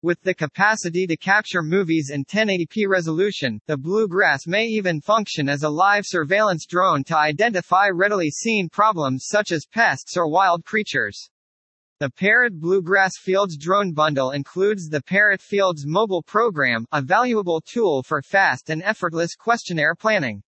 With 0.07 0.21
the 0.21 0.33
capacity 0.33 1.05
to 1.05 1.17
capture 1.17 1.61
movies 1.61 2.11
in 2.13 2.23
1080p 2.23 2.87
resolution, 2.87 3.59
the 3.67 3.75
Bluegrass 3.75 4.47
may 4.47 4.63
even 4.63 5.01
function 5.01 5.49
as 5.49 5.63
a 5.63 5.69
live 5.69 6.05
surveillance 6.07 6.65
drone 6.65 7.03
to 7.03 7.17
identify 7.17 7.89
readily 7.89 8.29
seen 8.29 8.69
problems 8.69 9.25
such 9.27 9.51
as 9.51 9.65
pests 9.65 10.15
or 10.15 10.29
wild 10.29 10.63
creatures. 10.63 11.29
The 11.99 12.09
Parrot 12.09 12.57
Bluegrass 12.57 13.17
Fields 13.19 13.57
drone 13.57 13.91
bundle 13.91 14.31
includes 14.31 14.87
the 14.87 15.01
Parrot 15.01 15.41
Fields 15.41 15.83
mobile 15.85 16.23
program, 16.23 16.85
a 16.93 17.01
valuable 17.01 17.59
tool 17.59 18.01
for 18.01 18.21
fast 18.21 18.69
and 18.69 18.81
effortless 18.83 19.35
questionnaire 19.35 19.93
planning. 19.93 20.41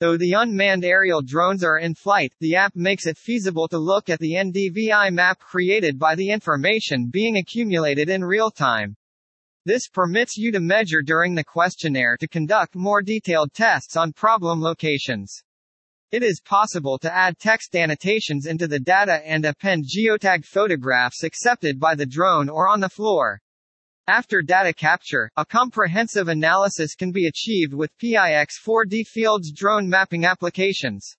Though 0.00 0.16
the 0.16 0.32
unmanned 0.32 0.84
aerial 0.84 1.22
drones 1.22 1.62
are 1.62 1.78
in 1.78 1.94
flight, 1.94 2.32
the 2.40 2.56
app 2.56 2.74
makes 2.74 3.06
it 3.06 3.16
feasible 3.16 3.68
to 3.68 3.78
look 3.78 4.10
at 4.10 4.18
the 4.18 4.32
NDVI 4.32 5.12
map 5.12 5.38
created 5.38 5.98
by 5.98 6.16
the 6.16 6.30
information 6.30 7.10
being 7.10 7.36
accumulated 7.36 8.08
in 8.08 8.24
real 8.24 8.50
time. 8.50 8.96
This 9.64 9.88
permits 9.88 10.36
you 10.36 10.52
to 10.52 10.60
measure 10.60 11.00
during 11.00 11.34
the 11.34 11.44
questionnaire 11.44 12.16
to 12.18 12.28
conduct 12.28 12.74
more 12.74 13.02
detailed 13.02 13.52
tests 13.54 13.96
on 13.96 14.12
problem 14.12 14.60
locations. 14.60 15.42
It 16.10 16.22
is 16.22 16.40
possible 16.44 16.98
to 16.98 17.14
add 17.14 17.38
text 17.38 17.74
annotations 17.74 18.46
into 18.46 18.66
the 18.66 18.80
data 18.80 19.24
and 19.24 19.44
append 19.44 19.84
geotagged 19.84 20.44
photographs 20.44 21.22
accepted 21.22 21.80
by 21.80 21.94
the 21.94 22.04
drone 22.04 22.48
or 22.48 22.68
on 22.68 22.80
the 22.80 22.88
floor. 22.88 23.40
After 24.06 24.42
data 24.42 24.74
capture, 24.74 25.30
a 25.34 25.46
comprehensive 25.46 26.28
analysis 26.28 26.94
can 26.94 27.10
be 27.10 27.26
achieved 27.26 27.72
with 27.72 27.96
PIX4D 27.96 29.06
Fields 29.06 29.50
drone 29.50 29.88
mapping 29.88 30.26
applications. 30.26 31.16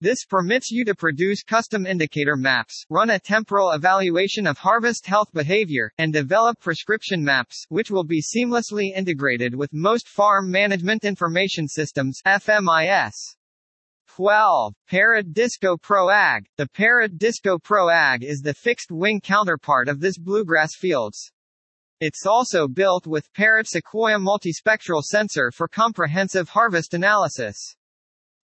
This 0.00 0.24
permits 0.24 0.68
you 0.68 0.84
to 0.86 0.96
produce 0.96 1.44
custom 1.44 1.86
indicator 1.86 2.34
maps, 2.34 2.84
run 2.90 3.10
a 3.10 3.20
temporal 3.20 3.70
evaluation 3.70 4.48
of 4.48 4.58
harvest 4.58 5.06
health 5.06 5.28
behavior, 5.32 5.92
and 5.96 6.12
develop 6.12 6.58
prescription 6.58 7.22
maps, 7.22 7.64
which 7.68 7.88
will 7.88 8.02
be 8.02 8.20
seamlessly 8.20 8.90
integrated 8.96 9.54
with 9.54 9.72
most 9.72 10.08
farm 10.08 10.50
management 10.50 11.04
information 11.04 11.68
systems 11.68 12.20
FMIS. 12.26 13.14
12. 14.08 14.74
Parrot 14.88 15.32
Disco 15.32 15.76
Pro 15.76 16.10
AG. 16.10 16.48
The 16.56 16.66
Parrot 16.66 17.16
Disco 17.16 17.60
Pro 17.60 17.88
AG 17.88 18.26
is 18.26 18.40
the 18.40 18.54
fixed-wing 18.54 19.20
counterpart 19.20 19.88
of 19.88 20.00
this 20.00 20.18
bluegrass 20.18 20.74
fields. 20.74 21.30
It's 22.00 22.26
also 22.26 22.68
built 22.68 23.08
with 23.08 23.32
Parrot 23.32 23.66
Sequoia 23.66 24.18
multispectral 24.18 25.02
sensor 25.02 25.50
for 25.50 25.66
comprehensive 25.66 26.48
harvest 26.48 26.94
analysis. 26.94 27.74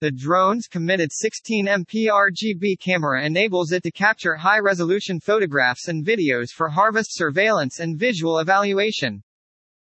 The 0.01 0.09
drone's 0.09 0.65
committed 0.65 1.11
16MP 1.11 2.07
RGB 2.07 2.79
camera 2.79 3.23
enables 3.23 3.71
it 3.71 3.83
to 3.83 3.91
capture 3.91 4.33
high-resolution 4.37 5.19
photographs 5.19 5.87
and 5.87 6.03
videos 6.03 6.49
for 6.49 6.67
harvest 6.67 7.15
surveillance 7.15 7.79
and 7.79 7.99
visual 7.99 8.39
evaluation. 8.39 9.21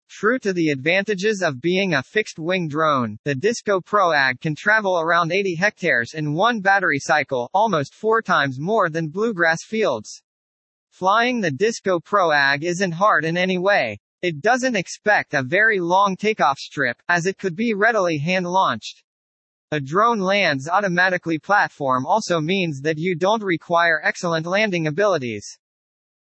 True 0.08 0.38
to 0.38 0.54
the 0.54 0.70
advantages 0.70 1.42
of 1.42 1.60
being 1.60 1.92
a 1.92 2.02
fixed-wing 2.02 2.68
drone, 2.68 3.18
the 3.24 3.34
Disco 3.34 3.82
Pro 3.82 4.14
AG 4.14 4.38
can 4.40 4.54
travel 4.54 4.98
around 4.98 5.30
80 5.30 5.56
hectares 5.56 6.14
in 6.14 6.32
one 6.32 6.62
battery 6.62 6.98
cycle, 6.98 7.50
almost 7.52 7.94
four 7.94 8.22
times 8.22 8.58
more 8.58 8.88
than 8.88 9.10
bluegrass 9.10 9.62
fields. 9.62 10.22
Flying 10.98 11.40
the 11.40 11.52
Disco 11.52 12.00
Pro 12.00 12.32
AG 12.32 12.66
isn't 12.66 12.90
hard 12.90 13.24
in 13.24 13.36
any 13.36 13.56
way. 13.56 14.00
It 14.20 14.40
doesn't 14.40 14.74
expect 14.74 15.32
a 15.32 15.44
very 15.44 15.78
long 15.78 16.16
takeoff 16.16 16.58
strip, 16.58 17.00
as 17.08 17.24
it 17.24 17.38
could 17.38 17.54
be 17.54 17.72
readily 17.72 18.18
hand-launched. 18.18 19.04
A 19.70 19.78
drone 19.78 20.18
lands 20.18 20.68
automatically 20.68 21.38
platform 21.38 22.04
also 22.04 22.40
means 22.40 22.80
that 22.80 22.98
you 22.98 23.14
don't 23.14 23.44
require 23.44 24.02
excellent 24.02 24.44
landing 24.44 24.88
abilities. 24.88 25.46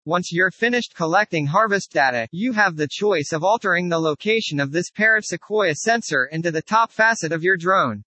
Once 0.04 0.30
you're 0.30 0.50
finished 0.50 0.94
collecting 0.94 1.46
harvest 1.46 1.90
data, 1.90 2.28
you 2.30 2.52
have 2.52 2.76
the 2.76 2.90
choice 2.90 3.32
of 3.32 3.42
altering 3.42 3.88
the 3.88 3.98
location 3.98 4.60
of 4.60 4.72
this 4.72 4.90
Parrot 4.90 5.24
Sequoia 5.24 5.74
sensor 5.74 6.26
into 6.26 6.50
the 6.50 6.60
top 6.60 6.92
facet 6.92 7.32
of 7.32 7.42
your 7.42 7.56
drone. 7.56 8.04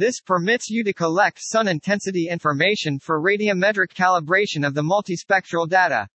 This 0.00 0.18
permits 0.18 0.70
you 0.70 0.82
to 0.84 0.94
collect 0.94 1.42
sun 1.42 1.68
intensity 1.68 2.28
information 2.30 2.98
for 2.98 3.20
radiometric 3.20 3.92
calibration 3.92 4.66
of 4.66 4.72
the 4.72 4.80
multispectral 4.80 5.68
data. 5.68 6.08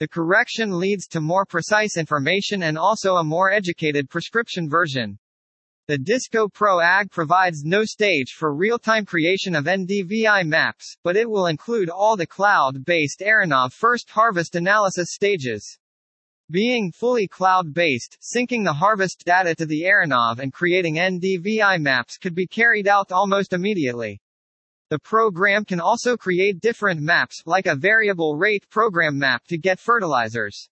The 0.00 0.08
correction 0.08 0.80
leads 0.80 1.06
to 1.06 1.20
more 1.20 1.46
precise 1.46 1.96
information 1.96 2.64
and 2.64 2.76
also 2.76 3.14
a 3.14 3.22
more 3.22 3.52
educated 3.52 4.10
prescription 4.10 4.68
version. 4.68 5.20
The 5.86 5.98
Disco 5.98 6.48
Pro 6.48 6.80
AG 6.80 7.10
provides 7.12 7.62
no 7.62 7.84
stage 7.84 8.32
for 8.32 8.56
real-time 8.56 9.06
creation 9.06 9.54
of 9.54 9.66
NDVI 9.66 10.44
maps, 10.44 10.96
but 11.04 11.16
it 11.16 11.30
will 11.30 11.46
include 11.46 11.90
all 11.90 12.16
the 12.16 12.26
cloud-based 12.26 13.20
AIRINOV 13.20 13.72
first 13.72 14.10
harvest 14.10 14.56
analysis 14.56 15.12
stages. 15.12 15.78
Being 16.52 16.92
fully 16.92 17.28
cloud-based, 17.28 18.18
syncing 18.20 18.62
the 18.62 18.74
harvest 18.74 19.24
data 19.24 19.54
to 19.54 19.64
the 19.64 19.84
AIRINOV 19.84 20.38
and 20.38 20.52
creating 20.52 20.96
NDVI 20.96 21.80
maps 21.80 22.18
could 22.18 22.34
be 22.34 22.46
carried 22.46 22.86
out 22.86 23.10
almost 23.10 23.54
immediately. 23.54 24.20
The 24.90 24.98
program 24.98 25.64
can 25.64 25.80
also 25.80 26.14
create 26.14 26.60
different 26.60 27.00
maps, 27.00 27.40
like 27.46 27.64
a 27.64 27.74
variable 27.74 28.36
rate 28.36 28.68
program 28.68 29.16
map 29.16 29.46
to 29.46 29.56
get 29.56 29.80
fertilizers. 29.80 30.68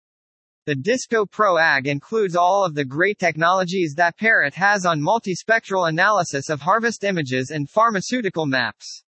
The 0.66 0.76
Disco 0.76 1.26
Pro 1.26 1.58
AG 1.58 1.90
includes 1.90 2.36
all 2.36 2.66
of 2.66 2.76
the 2.76 2.84
great 2.84 3.18
technologies 3.18 3.94
that 3.96 4.18
Parrot 4.18 4.56
has 4.56 4.86
on 4.86 5.00
multispectral 5.00 5.88
analysis 5.88 6.50
of 6.50 6.60
harvest 6.60 7.06
images 7.06 7.52
and 7.52 7.70
pharmaceutical 7.70 8.46
maps. 8.46 9.06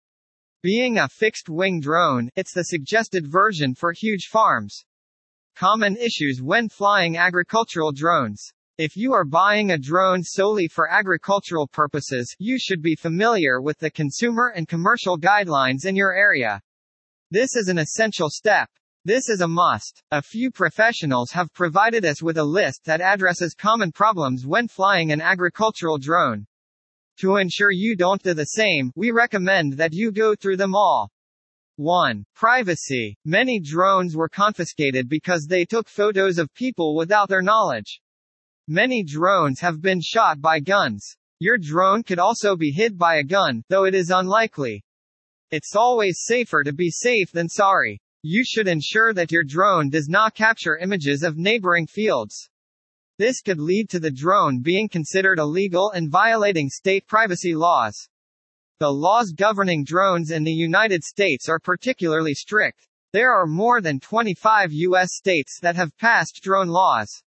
Being 0.64 0.98
a 0.98 1.06
fixed-wing 1.06 1.78
drone, 1.78 2.28
it's 2.34 2.54
the 2.54 2.64
suggested 2.64 3.28
version 3.30 3.76
for 3.76 3.92
huge 3.92 4.26
farms. 4.26 4.84
Common 5.56 5.96
issues 5.96 6.42
when 6.42 6.68
flying 6.68 7.16
agricultural 7.16 7.90
drones. 7.90 8.52
If 8.76 8.94
you 8.94 9.14
are 9.14 9.24
buying 9.24 9.70
a 9.70 9.78
drone 9.78 10.22
solely 10.22 10.68
for 10.68 10.86
agricultural 10.86 11.66
purposes, 11.66 12.36
you 12.38 12.58
should 12.58 12.82
be 12.82 12.94
familiar 12.94 13.62
with 13.62 13.78
the 13.78 13.90
consumer 13.90 14.52
and 14.54 14.68
commercial 14.68 15.18
guidelines 15.18 15.86
in 15.86 15.96
your 15.96 16.12
area. 16.12 16.60
This 17.30 17.56
is 17.56 17.68
an 17.68 17.78
essential 17.78 18.28
step. 18.28 18.68
This 19.06 19.30
is 19.30 19.40
a 19.40 19.48
must. 19.48 20.02
A 20.10 20.20
few 20.20 20.50
professionals 20.50 21.30
have 21.30 21.50
provided 21.54 22.04
us 22.04 22.22
with 22.22 22.36
a 22.36 22.44
list 22.44 22.82
that 22.84 23.00
addresses 23.00 23.54
common 23.54 23.92
problems 23.92 24.44
when 24.46 24.68
flying 24.68 25.10
an 25.10 25.22
agricultural 25.22 25.96
drone. 25.96 26.46
To 27.20 27.36
ensure 27.36 27.70
you 27.70 27.96
don't 27.96 28.22
do 28.22 28.34
the 28.34 28.44
same, 28.44 28.92
we 28.94 29.10
recommend 29.10 29.78
that 29.78 29.94
you 29.94 30.12
go 30.12 30.34
through 30.34 30.58
them 30.58 30.74
all. 30.74 31.10
1. 31.76 32.24
Privacy. 32.34 33.18
Many 33.26 33.60
drones 33.60 34.16
were 34.16 34.30
confiscated 34.30 35.10
because 35.10 35.46
they 35.46 35.66
took 35.66 35.88
photos 35.88 36.38
of 36.38 36.54
people 36.54 36.96
without 36.96 37.28
their 37.28 37.42
knowledge. 37.42 38.00
Many 38.66 39.04
drones 39.04 39.60
have 39.60 39.82
been 39.82 40.00
shot 40.00 40.40
by 40.40 40.58
guns. 40.58 41.16
Your 41.38 41.58
drone 41.58 42.02
could 42.02 42.18
also 42.18 42.56
be 42.56 42.70
hit 42.70 42.96
by 42.96 43.16
a 43.16 43.22
gun, 43.22 43.62
though 43.68 43.84
it 43.84 43.94
is 43.94 44.08
unlikely. 44.08 44.82
It's 45.50 45.76
always 45.76 46.22
safer 46.24 46.64
to 46.64 46.72
be 46.72 46.90
safe 46.90 47.30
than 47.30 47.48
sorry. 47.48 48.00
You 48.22 48.42
should 48.42 48.68
ensure 48.68 49.12
that 49.12 49.30
your 49.30 49.44
drone 49.44 49.90
does 49.90 50.08
not 50.08 50.34
capture 50.34 50.78
images 50.78 51.22
of 51.22 51.36
neighboring 51.36 51.86
fields. 51.86 52.48
This 53.18 53.40
could 53.40 53.60
lead 53.60 53.88
to 53.90 54.00
the 54.00 54.10
drone 54.10 54.62
being 54.62 54.88
considered 54.88 55.38
illegal 55.38 55.90
and 55.92 56.10
violating 56.10 56.68
state 56.70 57.06
privacy 57.06 57.54
laws. 57.54 58.08
The 58.78 58.92
laws 58.92 59.32
governing 59.34 59.84
drones 59.84 60.30
in 60.30 60.44
the 60.44 60.52
United 60.52 61.02
States 61.02 61.48
are 61.48 61.58
particularly 61.58 62.34
strict. 62.34 62.86
There 63.14 63.32
are 63.32 63.46
more 63.46 63.80
than 63.80 64.00
25 64.00 64.70
U.S. 64.70 65.14
states 65.14 65.58
that 65.62 65.76
have 65.76 65.96
passed 65.96 66.40
drone 66.42 66.68
laws. 66.68 67.22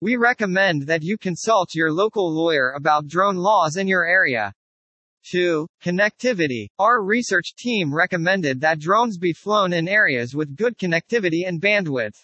We 0.00 0.14
recommend 0.14 0.86
that 0.86 1.02
you 1.02 1.18
consult 1.18 1.74
your 1.74 1.90
local 1.90 2.32
lawyer 2.32 2.70
about 2.76 3.08
drone 3.08 3.34
laws 3.34 3.76
in 3.76 3.88
your 3.88 4.04
area. 4.04 4.52
2. 5.32 5.66
Connectivity. 5.82 6.68
Our 6.78 7.02
research 7.02 7.56
team 7.58 7.92
recommended 7.92 8.60
that 8.60 8.78
drones 8.78 9.18
be 9.18 9.32
flown 9.32 9.72
in 9.72 9.88
areas 9.88 10.36
with 10.36 10.54
good 10.54 10.78
connectivity 10.78 11.48
and 11.48 11.60
bandwidth. 11.60 12.14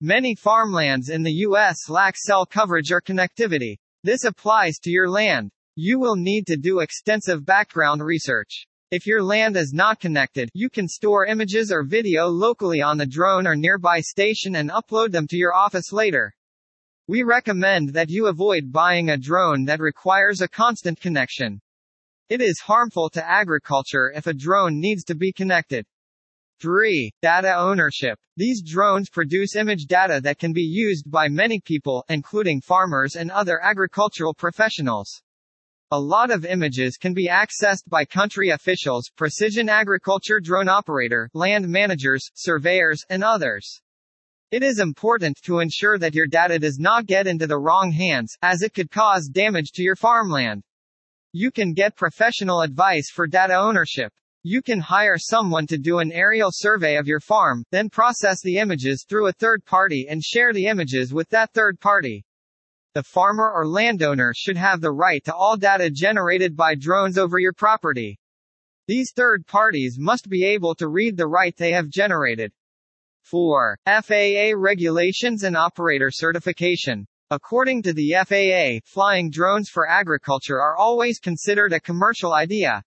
Many 0.00 0.36
farmlands 0.36 1.08
in 1.08 1.24
the 1.24 1.32
U.S. 1.48 1.88
lack 1.88 2.16
cell 2.16 2.46
coverage 2.46 2.92
or 2.92 3.00
connectivity. 3.00 3.74
This 4.04 4.22
applies 4.22 4.78
to 4.84 4.90
your 4.90 5.10
land. 5.10 5.50
You 5.76 5.98
will 5.98 6.16
need 6.16 6.46
to 6.48 6.58
do 6.58 6.80
extensive 6.80 7.46
background 7.46 8.04
research. 8.04 8.66
If 8.90 9.06
your 9.06 9.22
land 9.22 9.56
is 9.56 9.72
not 9.72 10.00
connected, 10.00 10.50
you 10.52 10.68
can 10.68 10.86
store 10.86 11.24
images 11.24 11.72
or 11.72 11.82
video 11.82 12.26
locally 12.26 12.82
on 12.82 12.98
the 12.98 13.06
drone 13.06 13.46
or 13.46 13.56
nearby 13.56 14.00
station 14.00 14.56
and 14.56 14.68
upload 14.68 15.12
them 15.12 15.26
to 15.28 15.36
your 15.38 15.54
office 15.54 15.90
later. 15.90 16.34
We 17.08 17.22
recommend 17.22 17.94
that 17.94 18.10
you 18.10 18.26
avoid 18.26 18.70
buying 18.70 19.08
a 19.08 19.16
drone 19.16 19.64
that 19.64 19.80
requires 19.80 20.42
a 20.42 20.48
constant 20.48 21.00
connection. 21.00 21.58
It 22.28 22.42
is 22.42 22.60
harmful 22.60 23.08
to 23.08 23.26
agriculture 23.26 24.12
if 24.14 24.26
a 24.26 24.34
drone 24.34 24.78
needs 24.78 25.04
to 25.04 25.14
be 25.14 25.32
connected. 25.32 25.86
3. 26.60 27.12
Data 27.22 27.54
ownership. 27.54 28.18
These 28.36 28.62
drones 28.62 29.08
produce 29.08 29.56
image 29.56 29.86
data 29.86 30.20
that 30.22 30.38
can 30.38 30.52
be 30.52 30.68
used 30.70 31.10
by 31.10 31.28
many 31.28 31.60
people, 31.60 32.04
including 32.10 32.60
farmers 32.60 33.16
and 33.16 33.30
other 33.30 33.58
agricultural 33.62 34.34
professionals. 34.34 35.22
A 35.94 36.00
lot 36.00 36.30
of 36.30 36.46
images 36.46 36.96
can 36.96 37.12
be 37.12 37.28
accessed 37.28 37.86
by 37.86 38.06
country 38.06 38.48
officials, 38.48 39.10
precision 39.14 39.68
agriculture 39.68 40.40
drone 40.40 40.66
operator, 40.66 41.28
land 41.34 41.68
managers, 41.68 42.30
surveyors, 42.32 43.04
and 43.10 43.22
others. 43.22 43.82
It 44.50 44.62
is 44.62 44.78
important 44.78 45.36
to 45.42 45.58
ensure 45.58 45.98
that 45.98 46.14
your 46.14 46.26
data 46.26 46.58
does 46.58 46.78
not 46.78 47.04
get 47.04 47.26
into 47.26 47.46
the 47.46 47.58
wrong 47.58 47.92
hands, 47.92 48.34
as 48.40 48.62
it 48.62 48.72
could 48.72 48.90
cause 48.90 49.28
damage 49.28 49.72
to 49.72 49.82
your 49.82 49.94
farmland. 49.94 50.62
You 51.34 51.50
can 51.50 51.74
get 51.74 51.94
professional 51.94 52.62
advice 52.62 53.10
for 53.10 53.26
data 53.26 53.56
ownership. 53.56 54.14
You 54.42 54.62
can 54.62 54.80
hire 54.80 55.18
someone 55.18 55.66
to 55.66 55.76
do 55.76 55.98
an 55.98 56.10
aerial 56.10 56.52
survey 56.52 56.96
of 56.96 57.06
your 57.06 57.20
farm, 57.20 57.66
then 57.70 57.90
process 57.90 58.40
the 58.40 58.56
images 58.56 59.04
through 59.06 59.26
a 59.26 59.32
third 59.34 59.62
party 59.66 60.06
and 60.08 60.24
share 60.24 60.54
the 60.54 60.68
images 60.68 61.12
with 61.12 61.28
that 61.28 61.52
third 61.52 61.78
party. 61.80 62.24
The 62.94 63.02
farmer 63.02 63.50
or 63.50 63.66
landowner 63.66 64.34
should 64.36 64.58
have 64.58 64.82
the 64.82 64.92
right 64.92 65.24
to 65.24 65.34
all 65.34 65.56
data 65.56 65.88
generated 65.88 66.54
by 66.54 66.74
drones 66.74 67.16
over 67.16 67.38
your 67.38 67.54
property. 67.54 68.20
These 68.86 69.12
third 69.16 69.46
parties 69.46 69.96
must 69.98 70.28
be 70.28 70.44
able 70.44 70.74
to 70.74 70.88
read 70.88 71.16
the 71.16 71.26
right 71.26 71.56
they 71.56 71.72
have 71.72 71.88
generated. 71.88 72.52
4. 73.22 73.78
FAA 73.86 74.52
regulations 74.54 75.42
and 75.42 75.56
operator 75.56 76.10
certification. 76.10 77.06
According 77.30 77.82
to 77.84 77.94
the 77.94 78.12
FAA, 78.26 78.84
flying 78.84 79.30
drones 79.30 79.70
for 79.70 79.88
agriculture 79.88 80.60
are 80.60 80.76
always 80.76 81.18
considered 81.18 81.72
a 81.72 81.80
commercial 81.80 82.34
idea. 82.34 82.82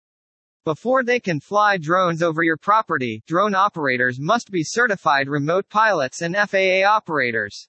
Before 0.66 1.04
they 1.04 1.20
can 1.20 1.40
fly 1.40 1.78
drones 1.78 2.22
over 2.22 2.44
your 2.44 2.58
property, 2.58 3.24
drone 3.26 3.56
operators 3.56 4.20
must 4.20 4.52
be 4.52 4.64
certified 4.64 5.30
remote 5.30 5.68
pilots 5.68 6.22
and 6.22 6.36
FAA 6.36 6.84
operators. 6.88 7.68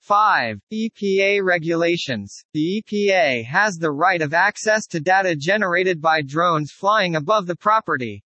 5. 0.00 0.60
EPA 0.72 1.42
regulations. 1.42 2.44
The 2.52 2.82
EPA 2.82 3.44
has 3.44 3.76
the 3.76 3.90
right 3.90 4.22
of 4.22 4.32
access 4.32 4.86
to 4.88 5.00
data 5.00 5.36
generated 5.36 6.00
by 6.00 6.22
drones 6.22 6.72
flying 6.72 7.16
above 7.16 7.46
the 7.46 7.56
property. 7.56 8.24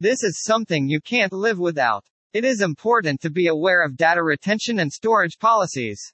This 0.00 0.22
is 0.22 0.42
something 0.42 0.88
you 0.88 1.00
can't 1.00 1.32
live 1.32 1.58
without. 1.58 2.04
It 2.32 2.44
is 2.44 2.60
important 2.60 3.20
to 3.22 3.30
be 3.30 3.46
aware 3.46 3.82
of 3.82 3.96
data 3.96 4.22
retention 4.22 4.80
and 4.80 4.92
storage 4.92 5.38
policies. 5.38 6.12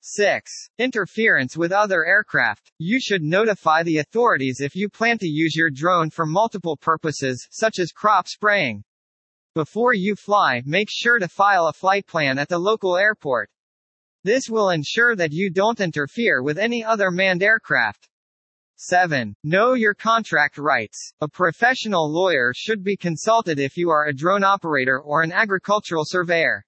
6. 0.00 0.52
Interference 0.78 1.56
with 1.56 1.72
other 1.72 2.04
aircraft. 2.04 2.70
You 2.78 3.00
should 3.00 3.22
notify 3.22 3.82
the 3.82 3.98
authorities 3.98 4.60
if 4.60 4.76
you 4.76 4.88
plan 4.88 5.18
to 5.18 5.26
use 5.26 5.56
your 5.56 5.70
drone 5.70 6.10
for 6.10 6.26
multiple 6.26 6.76
purposes, 6.76 7.48
such 7.50 7.78
as 7.78 7.90
crop 7.90 8.28
spraying. 8.28 8.84
Before 9.54 9.94
you 9.94 10.14
fly, 10.14 10.62
make 10.66 10.88
sure 10.90 11.18
to 11.18 11.26
file 11.26 11.68
a 11.68 11.72
flight 11.72 12.06
plan 12.06 12.38
at 12.38 12.48
the 12.48 12.58
local 12.58 12.96
airport. 12.96 13.50
This 14.26 14.50
will 14.50 14.70
ensure 14.70 15.14
that 15.14 15.30
you 15.30 15.50
don't 15.50 15.78
interfere 15.78 16.42
with 16.42 16.58
any 16.58 16.82
other 16.82 17.12
manned 17.12 17.44
aircraft. 17.44 18.08
7. 18.74 19.36
Know 19.44 19.74
your 19.74 19.94
contract 19.94 20.58
rights. 20.58 21.12
A 21.20 21.28
professional 21.28 22.12
lawyer 22.12 22.52
should 22.52 22.82
be 22.82 22.96
consulted 22.96 23.60
if 23.60 23.76
you 23.76 23.88
are 23.90 24.06
a 24.08 24.12
drone 24.12 24.42
operator 24.42 24.98
or 24.98 25.22
an 25.22 25.30
agricultural 25.30 26.04
surveyor. 26.04 26.66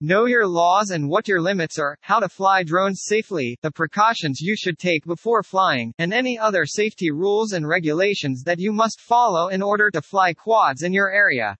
Know 0.00 0.24
your 0.24 0.48
laws 0.48 0.90
and 0.90 1.08
what 1.08 1.28
your 1.28 1.40
limits 1.40 1.78
are, 1.78 1.96
how 2.00 2.18
to 2.18 2.28
fly 2.28 2.64
drones 2.64 3.02
safely, 3.04 3.56
the 3.62 3.70
precautions 3.70 4.40
you 4.40 4.56
should 4.56 4.76
take 4.76 5.04
before 5.04 5.44
flying, 5.44 5.94
and 5.98 6.12
any 6.12 6.40
other 6.40 6.66
safety 6.66 7.12
rules 7.12 7.52
and 7.52 7.68
regulations 7.68 8.42
that 8.42 8.58
you 8.58 8.72
must 8.72 9.00
follow 9.00 9.46
in 9.46 9.62
order 9.62 9.92
to 9.92 10.02
fly 10.02 10.34
quads 10.34 10.82
in 10.82 10.92
your 10.92 11.12
area. 11.12 11.56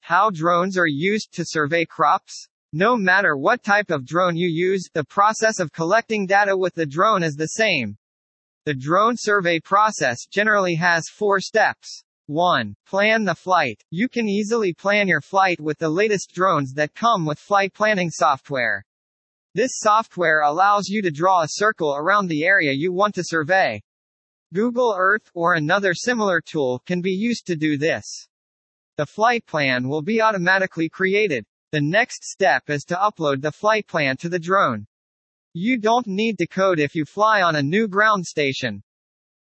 How 0.00 0.30
drones 0.30 0.76
are 0.76 0.88
used 0.88 1.32
to 1.34 1.44
survey 1.44 1.84
crops. 1.84 2.48
No 2.78 2.94
matter 2.94 3.38
what 3.38 3.62
type 3.62 3.90
of 3.90 4.04
drone 4.04 4.36
you 4.36 4.48
use, 4.48 4.90
the 4.92 5.02
process 5.02 5.60
of 5.60 5.72
collecting 5.72 6.26
data 6.26 6.54
with 6.54 6.74
the 6.74 6.84
drone 6.84 7.22
is 7.22 7.34
the 7.34 7.46
same. 7.46 7.96
The 8.66 8.74
drone 8.74 9.14
survey 9.16 9.60
process 9.60 10.26
generally 10.30 10.74
has 10.74 11.08
four 11.08 11.40
steps. 11.40 12.04
1. 12.26 12.76
Plan 12.86 13.24
the 13.24 13.34
flight. 13.34 13.82
You 13.88 14.10
can 14.10 14.28
easily 14.28 14.74
plan 14.74 15.08
your 15.08 15.22
flight 15.22 15.58
with 15.58 15.78
the 15.78 15.88
latest 15.88 16.34
drones 16.34 16.74
that 16.74 16.94
come 16.94 17.24
with 17.24 17.38
flight 17.38 17.72
planning 17.72 18.10
software. 18.10 18.84
This 19.54 19.78
software 19.78 20.42
allows 20.42 20.86
you 20.86 21.00
to 21.00 21.10
draw 21.10 21.44
a 21.44 21.48
circle 21.48 21.96
around 21.96 22.26
the 22.26 22.44
area 22.44 22.72
you 22.74 22.92
want 22.92 23.14
to 23.14 23.24
survey. 23.24 23.80
Google 24.52 24.94
Earth, 24.94 25.30
or 25.32 25.54
another 25.54 25.94
similar 25.94 26.42
tool, 26.42 26.82
can 26.84 27.00
be 27.00 27.12
used 27.12 27.46
to 27.46 27.56
do 27.56 27.78
this. 27.78 28.28
The 28.98 29.06
flight 29.06 29.46
plan 29.46 29.88
will 29.88 30.02
be 30.02 30.20
automatically 30.20 30.90
created. 30.90 31.46
The 31.76 31.82
next 31.82 32.24
step 32.24 32.70
is 32.70 32.84
to 32.84 32.94
upload 32.94 33.42
the 33.42 33.52
flight 33.52 33.86
plan 33.86 34.16
to 34.22 34.30
the 34.30 34.38
drone. 34.38 34.86
You 35.52 35.76
don't 35.76 36.06
need 36.06 36.38
to 36.38 36.46
code 36.46 36.80
if 36.80 36.94
you 36.94 37.04
fly 37.04 37.42
on 37.42 37.54
a 37.54 37.62
new 37.62 37.86
ground 37.86 38.24
station. 38.24 38.82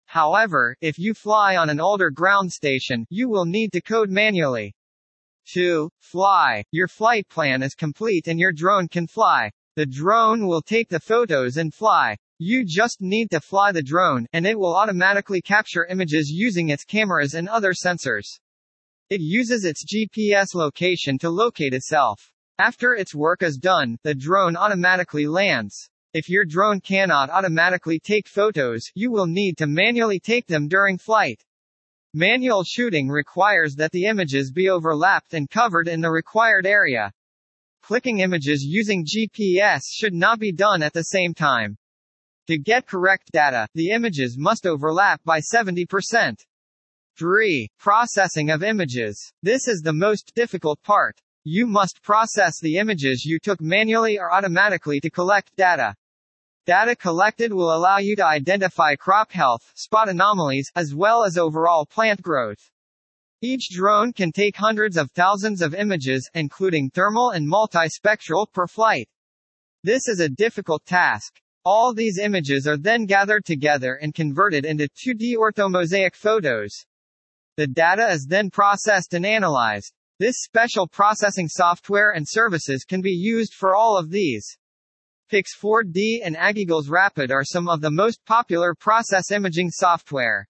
However, 0.05 0.77
if 0.79 0.97
you 0.97 1.13
fly 1.13 1.57
on 1.57 1.69
an 1.69 1.81
older 1.81 2.09
ground 2.09 2.53
station, 2.53 3.05
you 3.09 3.27
will 3.27 3.43
need 3.43 3.73
to 3.73 3.81
code 3.81 4.09
manually. 4.09 4.73
2. 5.53 5.89
Fly. 5.99 6.63
Your 6.71 6.87
flight 6.87 7.27
plan 7.27 7.61
is 7.61 7.75
complete 7.75 8.29
and 8.29 8.39
your 8.39 8.53
drone 8.53 8.87
can 8.87 9.07
fly. 9.07 9.51
The 9.75 9.85
drone 9.85 10.47
will 10.47 10.61
take 10.61 10.87
the 10.87 11.01
photos 11.01 11.57
and 11.57 11.73
fly. 11.73 12.15
You 12.39 12.63
just 12.65 13.01
need 13.01 13.29
to 13.31 13.41
fly 13.41 13.73
the 13.73 13.83
drone, 13.83 14.25
and 14.31 14.47
it 14.47 14.57
will 14.57 14.77
automatically 14.77 15.41
capture 15.41 15.85
images 15.85 16.31
using 16.33 16.69
its 16.69 16.85
cameras 16.85 17.33
and 17.33 17.49
other 17.49 17.73
sensors. 17.73 18.39
It 19.11 19.19
uses 19.19 19.65
its 19.65 19.83
GPS 19.83 20.55
location 20.55 21.17
to 21.17 21.29
locate 21.29 21.73
itself. 21.73 22.31
After 22.59 22.93
its 22.93 23.13
work 23.13 23.43
is 23.43 23.57
done, 23.57 23.97
the 24.03 24.15
drone 24.15 24.55
automatically 24.55 25.27
lands. 25.27 25.89
If 26.13 26.29
your 26.29 26.45
drone 26.45 26.79
cannot 26.79 27.29
automatically 27.29 27.99
take 27.99 28.29
photos, 28.29 28.89
you 28.95 29.11
will 29.11 29.27
need 29.27 29.57
to 29.57 29.67
manually 29.67 30.21
take 30.21 30.47
them 30.47 30.69
during 30.69 30.97
flight. 30.97 31.43
Manual 32.13 32.63
shooting 32.63 33.09
requires 33.09 33.75
that 33.75 33.91
the 33.91 34.05
images 34.05 34.49
be 34.49 34.69
overlapped 34.69 35.33
and 35.33 35.49
covered 35.49 35.89
in 35.89 35.99
the 35.99 36.09
required 36.09 36.65
area. 36.65 37.11
Clicking 37.81 38.19
images 38.19 38.63
using 38.63 39.05
GPS 39.05 39.81
should 39.91 40.13
not 40.13 40.39
be 40.39 40.53
done 40.53 40.81
at 40.81 40.93
the 40.93 41.03
same 41.03 41.33
time. 41.33 41.77
To 42.47 42.57
get 42.57 42.87
correct 42.87 43.29
data, 43.33 43.67
the 43.73 43.89
images 43.89 44.37
must 44.39 44.65
overlap 44.65 45.21
by 45.25 45.41
70%. 45.41 46.37
3. 47.17 47.69
Processing 47.79 48.49
of 48.49 48.63
images. 48.63 49.33
This 49.43 49.67
is 49.67 49.81
the 49.81 49.93
most 49.93 50.33
difficult 50.35 50.81
part. 50.83 51.21
You 51.43 51.67
must 51.67 52.01
process 52.03 52.59
the 52.59 52.77
images 52.77 53.25
you 53.25 53.39
took 53.39 53.59
manually 53.61 54.19
or 54.19 54.31
automatically 54.31 54.99
to 54.99 55.09
collect 55.09 55.55
data. 55.55 55.95
Data 56.67 56.95
collected 56.95 57.51
will 57.51 57.73
allow 57.73 57.97
you 57.97 58.15
to 58.15 58.25
identify 58.25 58.95
crop 58.95 59.31
health, 59.31 59.71
spot 59.75 60.07
anomalies, 60.09 60.69
as 60.75 60.93
well 60.93 61.23
as 61.23 61.37
overall 61.37 61.85
plant 61.85 62.21
growth. 62.21 62.69
Each 63.41 63.69
drone 63.71 64.13
can 64.13 64.31
take 64.31 64.55
hundreds 64.55 64.97
of 64.97 65.09
thousands 65.11 65.63
of 65.63 65.73
images, 65.73 66.29
including 66.35 66.91
thermal 66.91 67.31
and 67.31 67.51
multispectral, 67.51 68.45
per 68.53 68.67
flight. 68.67 69.09
This 69.83 70.07
is 70.07 70.19
a 70.19 70.29
difficult 70.29 70.85
task. 70.85 71.41
All 71.65 71.91
these 71.91 72.19
images 72.19 72.67
are 72.67 72.77
then 72.77 73.07
gathered 73.07 73.45
together 73.45 73.95
and 73.95 74.13
converted 74.13 74.63
into 74.63 74.87
2D 74.87 75.37
orthomosaic 75.37 76.15
photos. 76.15 76.85
The 77.57 77.67
data 77.67 78.09
is 78.09 78.25
then 78.27 78.49
processed 78.49 79.13
and 79.13 79.25
analyzed. 79.25 79.93
This 80.19 80.43
special 80.43 80.87
processing 80.87 81.47
software 81.47 82.11
and 82.11 82.25
services 82.27 82.85
can 82.85 83.01
be 83.01 83.11
used 83.11 83.53
for 83.53 83.75
all 83.75 83.97
of 83.97 84.09
these. 84.09 84.57
Pix4D 85.31 86.19
and 86.23 86.35
AgEagles 86.35 86.89
Rapid 86.89 87.31
are 87.31 87.43
some 87.43 87.67
of 87.67 87.81
the 87.81 87.91
most 87.91 88.23
popular 88.25 88.75
process 88.75 89.31
imaging 89.31 89.69
software. 89.71 90.47